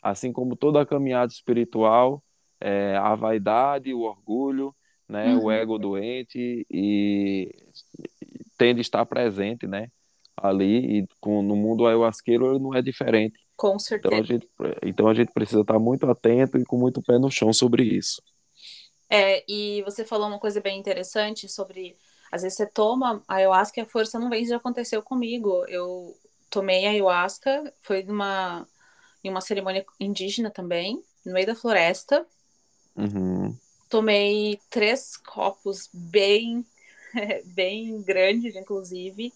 [0.02, 2.22] assim como toda a caminhada espiritual,
[2.60, 4.74] é, a vaidade, o orgulho,
[5.08, 5.44] né, uhum.
[5.44, 7.54] o ego doente e
[8.56, 9.88] tende a estar presente, né,
[10.36, 13.38] ali e com, no mundo ayahuasqueiro não é diferente.
[13.56, 14.14] Com certeza.
[14.14, 14.48] Então a, gente,
[14.82, 18.22] então a gente precisa estar muito atento e com muito pé no chão sobre isso.
[19.10, 21.96] É, e você falou uma coisa bem interessante sobre
[22.30, 25.64] às vezes você toma ayahuasca e a força não vem, isso já aconteceu comigo.
[25.66, 26.14] Eu
[26.50, 28.66] tomei ayahuasca, foi numa,
[29.24, 32.26] em uma cerimônia indígena também, no meio da floresta.
[32.96, 33.56] Uhum.
[33.88, 36.64] Tomei três copos bem,
[37.46, 39.32] bem grandes, inclusive,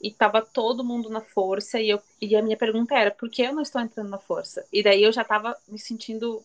[0.00, 1.80] e tava todo mundo na força.
[1.80, 4.64] E, eu, e a minha pergunta era: por que eu não estou entrando na força?
[4.72, 6.42] E daí eu já tava me sentindo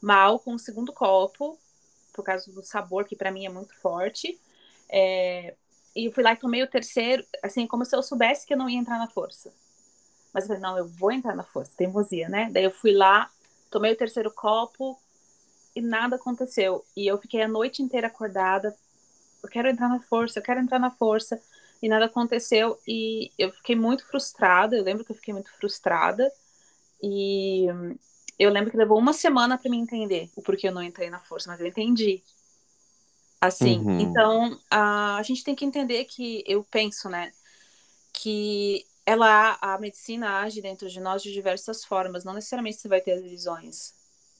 [0.00, 1.58] mal com o segundo copo,
[2.12, 4.38] por causa do sabor, que para mim é muito forte.
[4.88, 5.54] É,
[5.94, 8.58] e eu fui lá e tomei o terceiro, assim, como se eu soubesse que eu
[8.58, 9.52] não ia entrar na força.
[10.32, 12.48] Mas eu falei, não, eu vou entrar na força, teimosia, né?
[12.52, 13.30] Daí eu fui lá,
[13.70, 14.98] tomei o terceiro copo,
[15.78, 16.84] e nada aconteceu.
[16.96, 18.76] E eu fiquei a noite inteira acordada.
[19.42, 21.40] Eu quero entrar na força, eu quero entrar na força.
[21.80, 22.78] E nada aconteceu.
[22.86, 24.76] E eu fiquei muito frustrada.
[24.76, 26.30] Eu lembro que eu fiquei muito frustrada.
[27.02, 27.66] E
[28.38, 31.20] eu lembro que levou uma semana para me entender o porquê eu não entrei na
[31.20, 32.22] força, mas eu entendi.
[33.40, 34.00] Assim, uhum.
[34.00, 37.32] então a, a gente tem que entender que eu penso, né,
[38.12, 43.00] que ela a medicina age dentro de nós de diversas formas, não necessariamente você vai
[43.00, 43.94] ter as visões,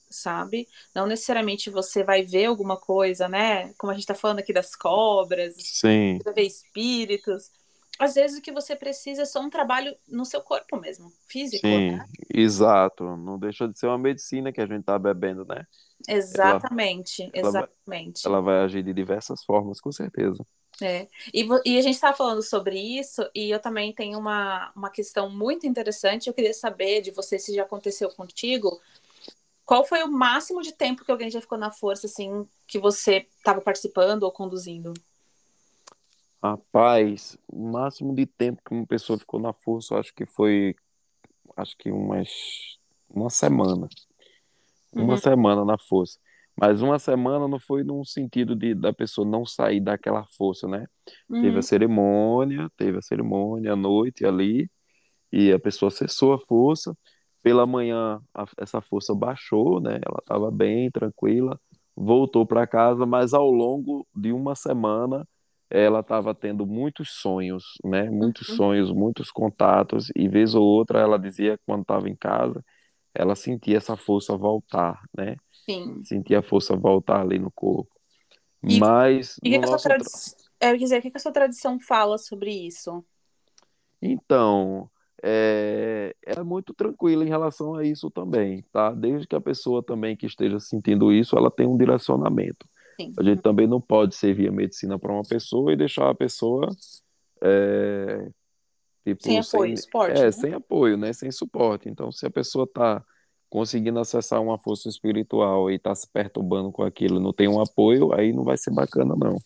[0.09, 0.67] sabe?
[0.93, 3.73] Não necessariamente você vai ver alguma coisa, né?
[3.77, 6.19] Como a gente tá falando aqui das cobras, Sim.
[6.33, 7.51] Ver espíritos.
[7.99, 11.67] Às vezes o que você precisa é só um trabalho no seu corpo mesmo, físico,
[11.67, 12.05] Sim, né?
[12.33, 13.03] exato.
[13.17, 15.67] Não deixa de ser uma medicina que a gente tá bebendo, né?
[16.07, 18.25] Exatamente, ela, exatamente.
[18.25, 20.45] Ela vai, ela vai agir de diversas formas, com certeza.
[20.81, 21.07] É.
[21.33, 25.29] E, e a gente está falando sobre isso, e eu também tenho uma, uma questão
[25.29, 26.27] muito interessante.
[26.27, 28.79] Eu queria saber de você se já aconteceu contigo,
[29.69, 33.27] qual foi o máximo de tempo que alguém já ficou na força, assim, que você
[33.37, 34.91] estava participando ou conduzindo?
[36.41, 40.75] Rapaz, o máximo de tempo que uma pessoa ficou na força, acho que foi,
[41.55, 43.87] acho que umas, uma semana.
[44.91, 45.17] Uma uhum.
[45.17, 46.17] semana na força.
[46.55, 50.87] Mas uma semana não foi num sentido de da pessoa não sair daquela força, né?
[51.29, 51.43] Uhum.
[51.43, 51.61] Teve a uhum.
[51.61, 54.67] cerimônia, teve a cerimônia à noite ali,
[55.31, 56.97] e a pessoa cessou a força,
[57.41, 59.99] pela manhã, a, essa força baixou, né?
[60.05, 61.59] Ela estava bem, tranquila,
[61.95, 65.27] voltou para casa, mas ao longo de uma semana
[65.69, 68.09] ela estava tendo muitos sonhos, né?
[68.09, 68.55] Muitos uhum.
[68.55, 72.63] sonhos, muitos contatos, e vez ou outra ela dizia que quando estava em casa,
[73.13, 75.35] ela sentia essa força voltar, né?
[75.51, 76.03] Sim.
[76.03, 77.89] Sentia a força voltar ali no corpo.
[78.63, 79.83] E, mas e que que nosso...
[79.83, 80.05] tradi...
[80.59, 83.05] é, dizer, o que, que a sua tradição fala sobre isso?
[84.01, 84.89] Então,
[85.23, 88.91] é, é muito tranquila em relação a isso também, tá?
[88.91, 92.67] Desde que a pessoa também que esteja sentindo isso, ela tem um direcionamento.
[92.99, 93.13] Sim.
[93.17, 96.67] A gente também não pode servir a medicina para uma pessoa e deixar a pessoa
[97.41, 98.29] é,
[99.05, 100.19] tipo, sem apoio, sem, suporte.
[100.19, 100.31] É, né?
[100.31, 101.13] sem apoio, né?
[101.13, 101.89] Sem suporte.
[101.89, 103.03] Então, se a pessoa está
[103.49, 108.13] conseguindo acessar uma força espiritual e está se perturbando com aquilo, não tem um apoio,
[108.13, 109.37] aí não vai ser bacana, não.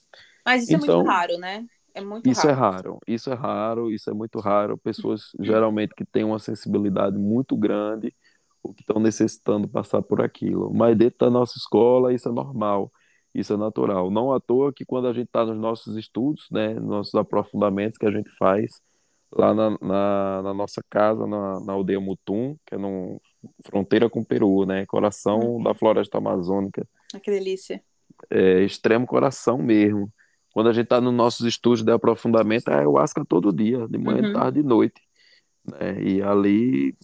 [0.46, 1.66] Mas isso então, é muito então, raro, né?
[1.94, 2.52] É muito isso raro.
[2.52, 4.78] é raro, isso é raro, isso é muito raro.
[4.78, 8.14] Pessoas geralmente que têm uma sensibilidade muito grande
[8.64, 10.74] ou que estão necessitando passar por aquilo.
[10.74, 12.92] Mas dentro da nossa escola isso é normal,
[13.36, 14.10] isso é natural.
[14.10, 18.08] Não à toa que quando a gente está nos nossos estudos, né, nossos aprofundamentos que
[18.08, 18.72] a gente faz
[19.32, 23.20] lá na, na, na nossa casa, na, na, aldeia Mutum, que é no
[23.66, 25.64] fronteira com o Peru, né, coração uhum.
[25.64, 26.88] da floresta amazônica.
[27.14, 27.84] Ah, que delícia.
[28.30, 30.10] É, extremo coração mesmo.
[30.54, 34.28] Quando a gente está nos nossos estudos de aprofundamento, é ayahuasca todo dia, de manhã,
[34.28, 34.34] uhum.
[34.34, 35.02] tarde e noite.
[35.66, 36.04] Né?
[36.04, 36.96] E ali,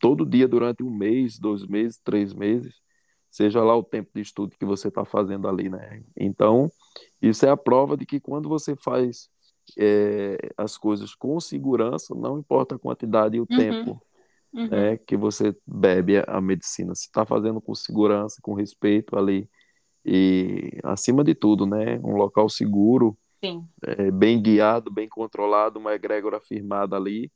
[0.00, 2.74] todo dia, durante um mês, dois meses, três meses,
[3.30, 6.02] seja lá o tempo de estudo que você está fazendo ali, né?
[6.16, 6.70] Então,
[7.20, 9.28] isso é a prova de que quando você faz
[9.78, 14.02] é, as coisas com segurança, não importa a quantidade e o Uhum, tempo
[14.52, 14.68] uhum.
[14.68, 16.94] né, que você bebe a, medicina.
[16.94, 19.48] Se está fazendo com segurança, com respeito ali,
[20.04, 23.16] e acima de tudo, né, um local seguro,
[23.84, 27.30] é, bem guiado, bem controlado, uma egrégora firmada ali,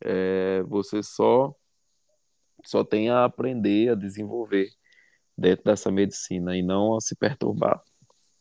[0.00, 1.52] é, você só,
[2.64, 4.68] só tem a aprender, a desenvolver
[5.36, 7.82] dentro dessa medicina e não a se perturbar.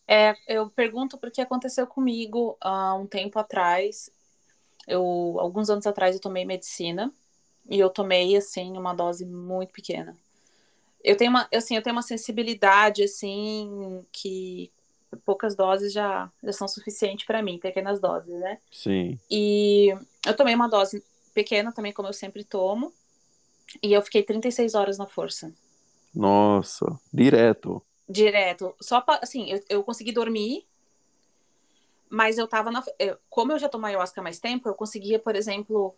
[0.07, 4.09] É, eu pergunto porque aconteceu comigo há um tempo atrás.
[4.87, 7.11] Eu, alguns anos atrás, eu tomei medicina
[7.69, 10.15] e eu tomei assim uma dose muito pequena.
[11.03, 14.71] Eu tenho uma, assim, eu tenho uma sensibilidade assim que
[15.25, 18.59] poucas doses já, já são suficientes para mim, pequenas doses, né?
[18.71, 19.19] Sim.
[19.29, 19.95] E
[20.25, 22.93] eu tomei uma dose pequena também, como eu sempre tomo,
[23.81, 25.53] e eu fiquei 36 horas na força.
[26.13, 27.81] Nossa, direto.
[28.09, 28.75] Direto.
[28.81, 30.65] Só pra, assim, eu, eu consegui dormir,
[32.09, 32.83] mas eu tava na.
[32.97, 35.93] Eu, como eu já tomo ayahuasca há mais tempo, eu conseguia, por exemplo,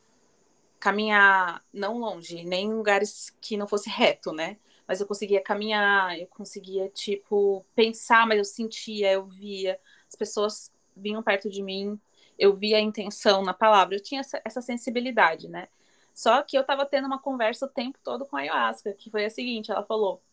[0.80, 4.58] caminhar não longe, nem em lugares que não fosse reto, né?
[4.90, 9.80] Mas eu conseguia caminhar, eu conseguia, tipo, pensar, mas eu sentia, eu via.
[10.08, 12.00] As pessoas vinham perto de mim,
[12.40, 15.68] eu via a intenção na palavra, eu tinha essa, essa sensibilidade, né?
[16.12, 19.26] Só que eu tava tendo uma conversa o tempo todo com a ayahuasca, que foi
[19.26, 20.24] a seguinte: ela falou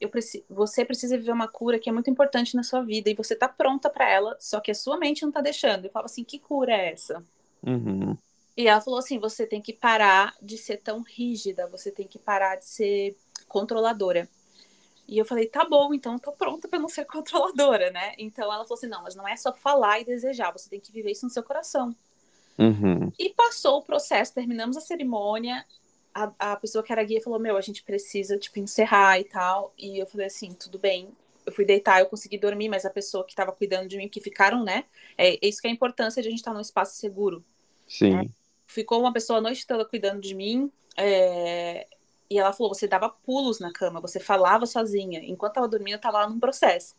[0.00, 3.14] eu preciso, você precisa viver uma cura que é muito importante na sua vida e
[3.14, 5.84] você tá pronta para ela, só que a sua mente não tá deixando.
[5.84, 7.24] Eu falava assim, que cura é essa?
[7.64, 8.18] Uhum.
[8.56, 12.18] E ela falou assim, você tem que parar de ser tão rígida, você tem que
[12.18, 13.16] parar de ser
[13.48, 14.28] controladora.
[15.06, 18.14] E eu falei, tá bom, então tô pronta para não ser controladora, né?
[18.18, 20.92] Então ela falou assim, não, mas não é só falar e desejar, você tem que
[20.92, 21.94] viver isso no seu coração.
[22.58, 23.12] Uhum.
[23.18, 25.64] E passou o processo, terminamos a cerimônia,
[26.14, 29.74] a, a pessoa que era guia falou, meu, a gente precisa, tipo, encerrar e tal.
[29.76, 31.08] E eu falei assim, tudo bem.
[31.44, 34.20] Eu fui deitar, eu consegui dormir, mas a pessoa que estava cuidando de mim, que
[34.20, 34.84] ficaram, né?
[35.18, 37.44] É, é isso que é a importância de a gente estar num espaço seguro.
[37.86, 38.10] Sim.
[38.10, 38.28] Né?
[38.66, 41.86] Ficou uma pessoa a noite toda cuidando de mim, é,
[42.30, 45.20] e ela falou, você dava pulos na cama, você falava sozinha.
[45.24, 46.94] Enquanto tava dormindo, eu tava lá num processo.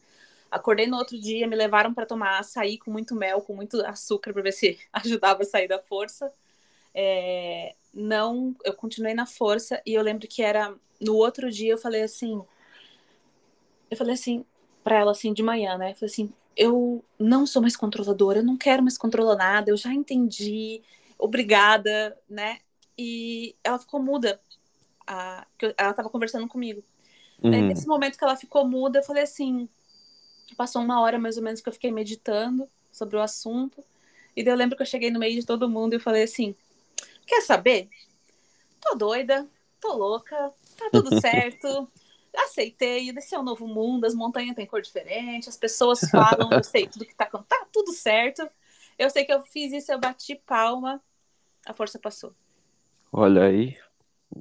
[0.52, 4.32] Acordei no outro dia, me levaram para tomar açaí com muito mel, com muito açúcar,
[4.34, 6.32] para ver se ajudava a sair da força.
[6.94, 11.78] É, não, eu continuei na força e eu lembro que era no outro dia eu
[11.78, 12.42] falei assim,
[13.90, 14.46] eu falei assim
[14.84, 15.92] para ela assim de manhã, né?
[15.92, 19.78] Eu falei assim, eu não sou mais controladora, eu não quero mais controlar nada, eu
[19.78, 20.82] já entendi,
[21.18, 22.60] obrigada, né?
[22.98, 24.40] E ela ficou muda.
[25.08, 25.46] A,
[25.78, 26.84] ela estava conversando comigo.
[27.44, 27.54] Uhum.
[27.54, 29.70] Aí, nesse momento que ela ficou muda, eu falei assim,
[30.56, 33.84] passou uma hora mais ou menos que eu fiquei meditando sobre o assunto.
[34.36, 36.56] E daí eu lembro que eu cheguei no meio de todo mundo e falei assim:
[37.26, 37.90] Quer saber?
[38.82, 39.48] Tô doida,
[39.80, 40.36] tô louca,
[40.78, 41.90] tá tudo certo.
[42.38, 46.64] Aceitei, esse é um novo mundo, as montanhas têm cor diferente, as pessoas falam, eu
[46.64, 48.50] sei tudo que tá acontecendo, tá tudo certo.
[49.00, 51.02] Eu sei que eu fiz isso, eu bati palma,
[51.66, 52.34] a força passou.
[53.12, 53.78] Olha aí.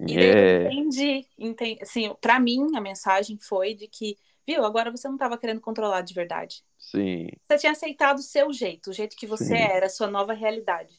[0.07, 0.67] E é...
[0.67, 4.17] eu entendi, entendi, assim, pra mim a mensagem foi de que,
[4.47, 6.65] viu, agora você não tava querendo controlar de verdade.
[6.79, 7.29] Sim.
[7.45, 9.63] Você tinha aceitado o seu jeito, o jeito que você Sim.
[9.63, 10.93] era, a sua nova realidade.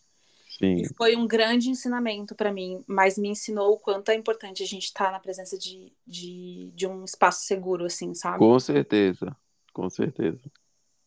[0.57, 0.75] Sim.
[0.75, 4.65] E foi um grande ensinamento para mim, mas me ensinou o quanto é importante a
[4.65, 8.37] gente estar tá na presença de, de, de um espaço seguro, assim, sabe?
[8.37, 9.35] Com certeza,
[9.73, 10.39] com certeza.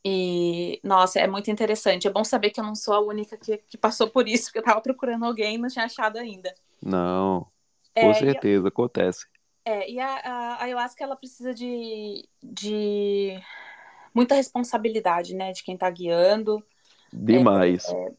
[0.05, 2.07] E, nossa, é muito interessante.
[2.07, 4.59] É bom saber que eu não sou a única que, que passou por isso, porque
[4.59, 6.53] eu tava procurando alguém e não tinha achado ainda.
[6.83, 7.47] Não,
[7.99, 9.27] com É, certeza, e, acontece.
[9.65, 10.07] é, e a,
[10.59, 13.39] a ayahuasca, ela precisa de, de
[14.15, 16.65] muita responsabilidade, né, de quem tá guiando.
[17.13, 17.85] Demais.
[17.87, 18.15] É,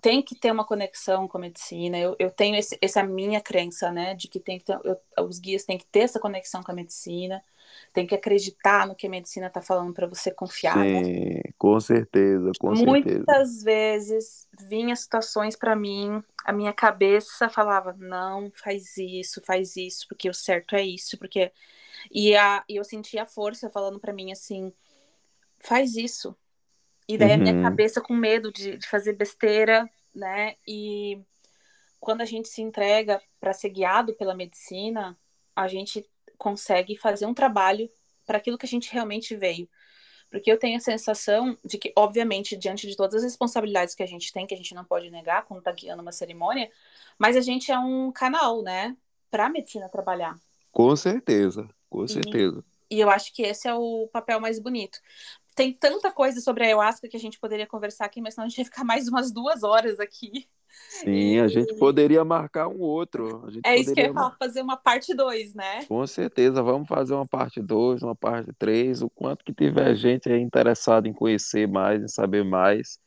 [0.00, 1.98] tem que ter uma conexão com a medicina.
[1.98, 5.38] Eu, eu tenho esse, essa minha crença, né, de que tem que ter, eu, os
[5.38, 7.42] guias têm que ter essa conexão com a medicina,
[7.92, 10.74] tem que acreditar no que a medicina está falando para você confiar.
[10.74, 11.42] Sim, né?
[11.58, 13.64] com certeza, com Muitas certeza.
[13.64, 20.28] vezes vinha situações para mim, a minha cabeça falava não, faz isso, faz isso, porque
[20.28, 21.52] o certo é isso, porque
[22.10, 24.72] e, a, e eu sentia a força falando para mim assim,
[25.58, 26.36] faz isso,
[27.10, 27.34] e daí uhum.
[27.34, 30.54] a minha cabeça com medo de, de, fazer besteira, né?
[30.64, 31.20] E
[31.98, 35.18] quando a gente se entrega para ser guiado pela medicina,
[35.56, 36.08] a gente
[36.40, 37.88] consegue fazer um trabalho
[38.26, 39.68] para aquilo que a gente realmente veio.
[40.30, 44.06] Porque eu tenho a sensação de que, obviamente, diante de todas as responsabilidades que a
[44.06, 46.70] gente tem, que a gente não pode negar quando está guiando uma cerimônia,
[47.18, 48.96] mas a gente é um canal, né,
[49.30, 50.36] para a medicina trabalhar.
[50.72, 52.64] Com certeza, com certeza.
[52.88, 55.00] E, e eu acho que esse é o papel mais bonito
[55.60, 58.48] tem tanta coisa sobre a ayahuasca que a gente poderia conversar aqui, mas senão a
[58.48, 60.48] gente ia ficar mais umas duas horas aqui.
[60.88, 61.40] Sim, e...
[61.40, 63.46] a gente poderia marcar um outro.
[63.64, 65.84] é isso que eu ia falar, fazer uma parte 2, né?
[65.86, 70.30] Com certeza, vamos fazer uma parte 2, uma parte 3, o quanto que tiver gente
[70.30, 72.98] aí interessada em conhecer mais, em saber mais,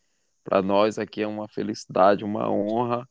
[0.44, 3.08] para nós aqui é uma felicidade, uma honra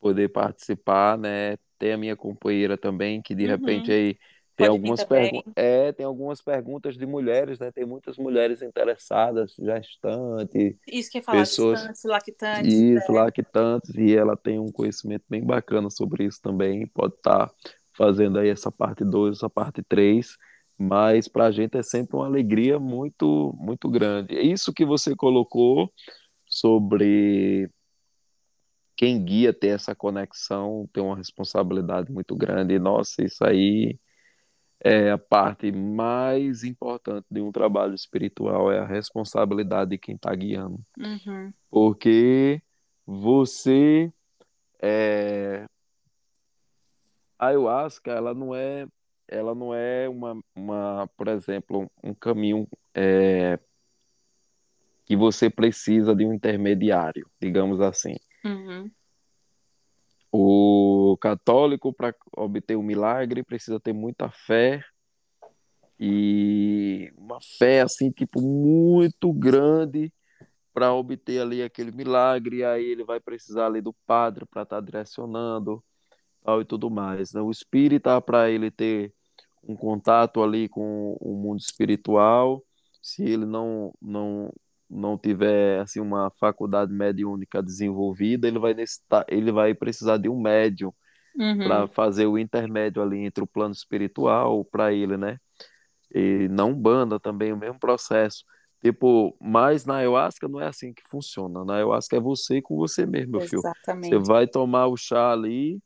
[0.00, 1.56] poder participar, né?
[1.78, 3.50] Ter a minha companheira também, que de uhum.
[3.50, 4.16] repente aí
[4.56, 5.52] tem algumas perguntas.
[5.54, 7.70] É, tem algumas perguntas de mulheres, né?
[7.70, 10.76] Tem muitas mulheres interessadas, gestantes.
[10.88, 11.80] Isso que falar, pessoas...
[11.80, 12.72] gestantes, lactantes.
[12.72, 13.20] Isso, né?
[13.20, 16.86] lactantes, e ela tem um conhecimento bem bacana sobre isso também.
[16.86, 17.54] Pode estar tá
[17.92, 20.26] fazendo aí essa parte 2, essa parte 3.
[20.78, 24.34] Mas para a gente é sempre uma alegria muito, muito grande.
[24.34, 25.92] Isso que você colocou
[26.46, 27.70] sobre
[28.96, 32.74] quem guia ter essa conexão tem uma responsabilidade muito grande.
[32.74, 33.98] E, nossa, isso aí
[34.86, 40.32] é a parte mais importante de um trabalho espiritual, é a responsabilidade de quem está
[40.32, 40.78] guiando.
[40.96, 41.52] Uhum.
[41.68, 42.62] Porque
[43.04, 44.08] você.
[44.80, 45.66] É...
[47.36, 48.86] A ayahuasca, ela não é.
[49.26, 53.58] Ela não é uma, uma por exemplo, um caminho é,
[55.04, 58.14] que você precisa de um intermediário, digamos assim.
[58.44, 58.88] Uhum.
[60.30, 64.82] O católico, para obter o milagre, precisa ter muita fé
[66.00, 70.10] e uma fé assim, tipo, muito grande
[70.72, 72.64] para obter ali aquele milagre.
[72.64, 75.82] Aí ele vai precisar ali do padre para estar tá direcionando
[76.44, 77.32] tal, e tudo mais.
[77.32, 77.40] Né?
[77.40, 79.12] O espírita, para ele ter
[79.62, 82.62] um contato ali com o mundo espiritual,
[83.02, 84.52] se ele não, não
[84.88, 90.40] não tiver assim uma faculdade mediúnica desenvolvida, ele vai necessitar, ele vai precisar de um
[90.40, 90.92] médium
[91.36, 91.58] uhum.
[91.58, 95.38] para fazer o intermédio ali entre o plano espiritual para ele, né?
[96.14, 98.44] E não banda também o mesmo processo.
[98.80, 101.64] Tipo, mas na ayahuasca não é assim que funciona.
[101.64, 104.08] Na ayahuasca é você com você mesmo, meu Exatamente.
[104.08, 104.20] filho.
[104.20, 105.80] Você vai tomar o chá ali,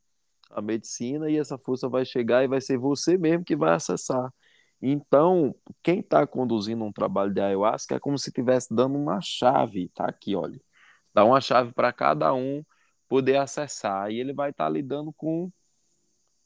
[0.51, 4.31] a medicina, e essa força vai chegar e vai ser você mesmo que vai acessar.
[4.82, 9.90] Então, quem está conduzindo um trabalho de ayahuasca é como se estivesse dando uma chave,
[9.94, 10.61] tá aqui, olha.
[11.15, 12.65] Dá uma chave para cada um
[13.09, 14.11] poder acessar.
[14.11, 15.51] E ele vai estar tá lidando com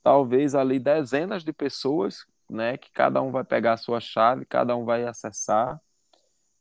[0.02, 2.76] talvez ali dezenas de pessoas, né?
[2.76, 5.80] Que cada um vai pegar a sua chave, cada um vai acessar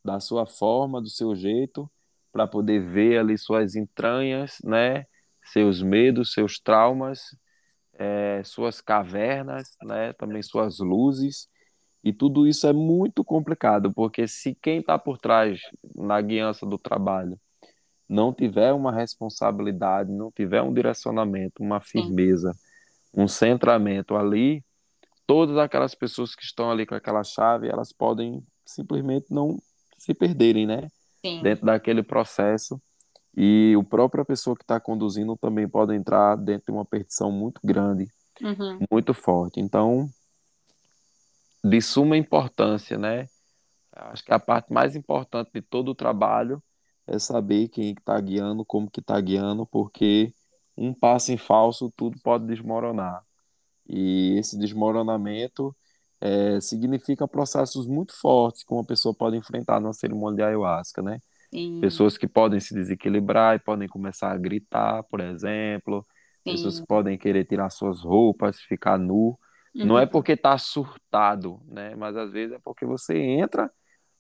[0.04, 1.90] da sua forma, do seu jeito,
[2.32, 5.06] para poder ver ali suas entranhas, né?
[5.46, 7.22] Seus medos, seus traumas,
[7.94, 10.14] é, suas cavernas, né?
[10.14, 11.48] Também suas luzes
[12.04, 15.62] e tudo isso é muito complicado, porque se quem está por trás
[15.96, 17.40] na guiança do trabalho
[18.10, 22.54] não tiver uma responsabilidade, não tiver um direcionamento, uma firmeza,
[23.14, 24.64] um centramento ali,
[25.26, 29.58] todas aquelas pessoas que estão ali com aquela chave, elas podem simplesmente não
[29.98, 30.90] se perderem, né?
[31.26, 31.42] Sim.
[31.42, 32.82] Dentro daquele processo.
[33.36, 37.60] E o própria pessoa que está conduzindo também pode entrar dentro de uma perdição muito
[37.64, 38.08] grande,
[38.42, 38.80] uhum.
[38.92, 39.60] muito forte.
[39.60, 40.08] Então,
[41.64, 43.28] de suma importância, né?
[43.92, 46.62] Acho que a parte mais importante de todo o trabalho
[47.08, 50.34] é saber quem está guiando, como que está guiando, porque
[50.76, 53.24] um passo em falso tudo pode desmoronar.
[53.88, 55.76] E esse desmoronamento
[56.20, 61.20] é, significa processos muito fortes que uma pessoa pode enfrentar numa cerimônia de ayahuasca, né?
[61.54, 61.80] Sim.
[61.82, 66.04] Pessoas que podem se desequilibrar e podem começar a gritar, por exemplo.
[66.44, 66.52] Sim.
[66.52, 69.38] Pessoas que podem querer tirar suas roupas, ficar nu.
[69.76, 69.86] Uhum.
[69.86, 70.08] Não é uhum.
[70.08, 71.96] porque está surtado, né?
[71.96, 73.72] Mas às vezes é porque você entra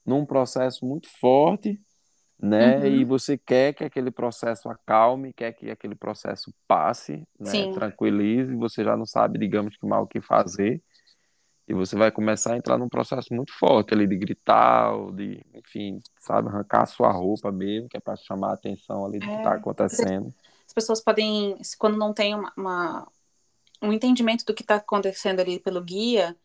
[0.05, 1.79] num processo muito forte,
[2.39, 2.79] né?
[2.79, 2.85] Uhum.
[2.87, 7.71] E você quer que aquele processo acalme, quer que aquele processo passe, né?
[7.73, 10.81] Tranquilize, você já não sabe, digamos que mal o que fazer.
[11.65, 15.41] E você vai começar a entrar num processo muito forte ali de gritar, ou de,
[15.53, 19.25] enfim, sabe, arrancar a sua roupa mesmo, que é para chamar a atenção ali do
[19.25, 19.35] tá é.
[19.35, 20.33] que está acontecendo.
[20.67, 23.07] As pessoas podem, quando não tem uma, uma
[23.83, 26.35] um entendimento do que está acontecendo ali pelo guia,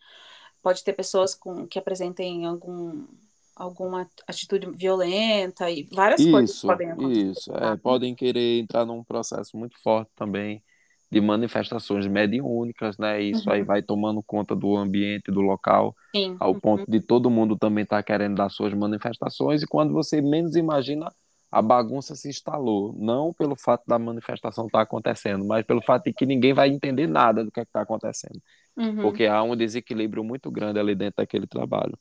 [0.62, 3.06] pode ter pessoas com, que apresentem algum,
[3.55, 7.31] alguma atitude violenta e várias isso, coisas podem acontecer.
[7.31, 10.62] Isso, é, podem querer entrar num processo muito forte também
[11.10, 13.23] de manifestações mediúnicas, né?
[13.23, 13.55] Isso uhum.
[13.55, 16.36] aí vai tomando conta do ambiente, do local, Sim.
[16.39, 16.60] ao uhum.
[16.60, 20.55] ponto de todo mundo também estar tá querendo dar suas manifestações e quando você menos
[20.55, 21.10] imagina,
[21.51, 26.05] a bagunça se instalou, não pelo fato da manifestação estar tá acontecendo, mas pelo fato
[26.05, 28.41] de que ninguém vai entender nada do que é está acontecendo,
[28.77, 29.03] uhum.
[29.03, 31.99] porque há um desequilíbrio muito grande ali dentro daquele trabalho.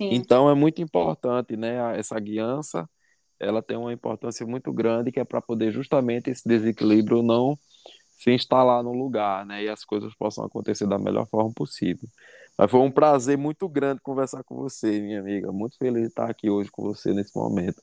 [0.00, 0.10] Sim.
[0.12, 2.88] Então é muito importante, né, essa guiança,
[3.38, 7.58] ela tem uma importância muito grande que é para poder justamente esse desequilíbrio não
[8.16, 12.08] se instalar no lugar, né, e as coisas possam acontecer da melhor forma possível.
[12.56, 15.52] Mas foi um prazer muito grande conversar com você, minha amiga.
[15.52, 17.80] Muito feliz de estar aqui hoje com você nesse momento.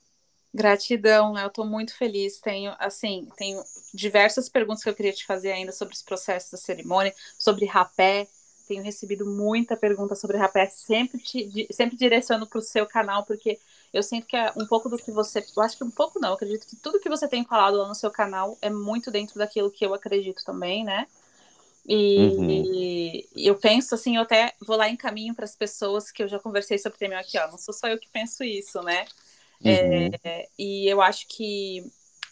[0.55, 2.39] Gratidão, eu estou muito feliz.
[2.39, 3.61] Tenho, assim, tenho
[3.93, 8.27] diversas perguntas que eu queria te fazer ainda sobre os processos da cerimônia, sobre rapé.
[8.67, 10.67] Tenho recebido muita pergunta sobre rapé.
[10.67, 13.59] Sempre, te, sempre direciono para o seu canal, porque
[13.93, 15.45] Eu sinto que é um pouco do que você.
[15.55, 17.87] Eu acho que um pouco não, eu acredito que tudo que você tem falado lá
[17.87, 21.07] no seu canal é muito dentro daquilo que eu acredito também, né?
[21.87, 22.49] E, uhum.
[22.49, 26.27] e, eu penso assim, eu até vou lá em caminho para as pessoas que eu
[26.27, 27.47] já conversei sobre o tema aqui, ó.
[27.49, 29.05] Não sou só eu que penso isso, né?
[29.63, 30.09] Uhum.
[30.23, 31.83] É, e eu acho que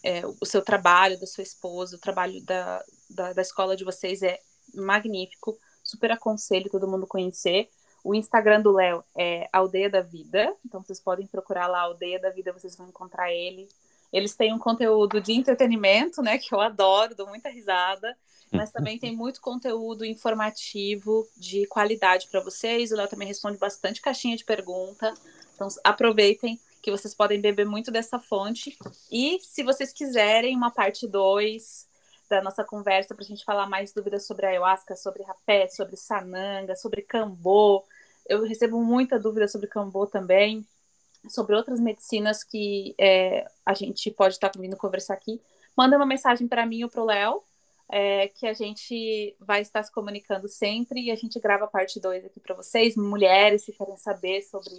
[0.03, 4.21] é, o seu trabalho, da sua esposa, o trabalho da, da, da escola de vocês
[4.21, 4.39] é
[4.73, 5.57] magnífico.
[5.83, 7.69] Super aconselho todo mundo conhecer.
[8.03, 12.29] O Instagram do Léo é Aldeia da Vida, então vocês podem procurar lá Aldeia da
[12.29, 13.69] Vida, vocês vão encontrar ele.
[14.11, 18.15] Eles têm um conteúdo de entretenimento, né, que eu adoro, dou muita risada
[18.53, 22.91] mas também tem muito conteúdo informativo de qualidade para vocês.
[22.91, 25.13] O Léo também responde bastante caixinha de pergunta.
[25.55, 28.77] Então aproveitem que vocês podem beber muito dessa fonte.
[29.09, 31.87] E se vocês quiserem uma parte 2
[32.29, 36.75] da nossa conversa para a gente falar mais dúvidas sobre ayahuasca, sobre rapé, sobre sananga,
[36.75, 37.83] sobre cambô.
[38.27, 40.65] Eu recebo muita dúvida sobre cambô também,
[41.29, 45.41] sobre outras medicinas que é, a gente pode estar tá vindo conversar aqui.
[45.77, 47.43] Manda uma mensagem para mim ou para o Léo
[47.89, 51.99] é, que a gente vai estar se comunicando sempre e a gente grava a parte
[51.99, 54.73] 2 aqui para vocês, mulheres que querem saber sobre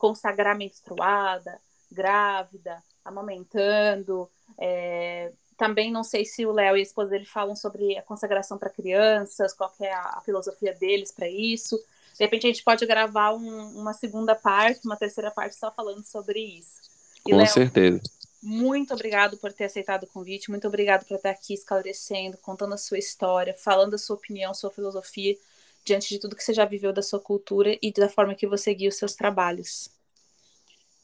[0.00, 1.60] consagrar menstruada,
[1.92, 4.28] grávida, amamentando.
[4.58, 8.56] É, também não sei se o Léo e a esposa dele falam sobre a consagração
[8.56, 11.76] para crianças, qual é a, a filosofia deles para isso.
[12.16, 16.02] De repente a gente pode gravar um, uma segunda parte, uma terceira parte só falando
[16.02, 16.80] sobre isso.
[17.26, 18.00] E, Com Léo, certeza
[18.42, 22.78] muito obrigado por ter aceitado o convite, muito obrigado por estar aqui esclarecendo, contando a
[22.78, 25.36] sua história, falando a sua opinião, sua filosofia,
[25.90, 28.72] diante de tudo que você já viveu da sua cultura e da forma que você
[28.72, 29.90] guia os seus trabalhos.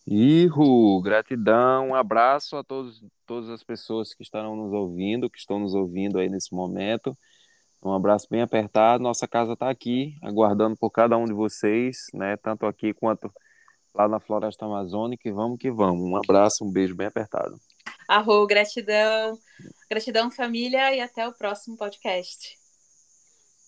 [0.07, 5.59] Ihu, gratidão, um abraço a todos, todas as pessoas que estarão nos ouvindo, que estão
[5.59, 7.17] nos ouvindo aí nesse momento.
[7.83, 9.03] Um abraço bem apertado.
[9.03, 12.37] Nossa casa está aqui, aguardando por cada um de vocês, né?
[12.37, 13.29] Tanto aqui quanto
[13.93, 16.05] lá na Floresta Amazônica e vamos que vamos.
[16.09, 17.59] Um abraço, um beijo bem apertado.
[18.09, 19.37] Arro, gratidão.
[19.91, 22.66] Gratidão, família, e até o próximo podcast.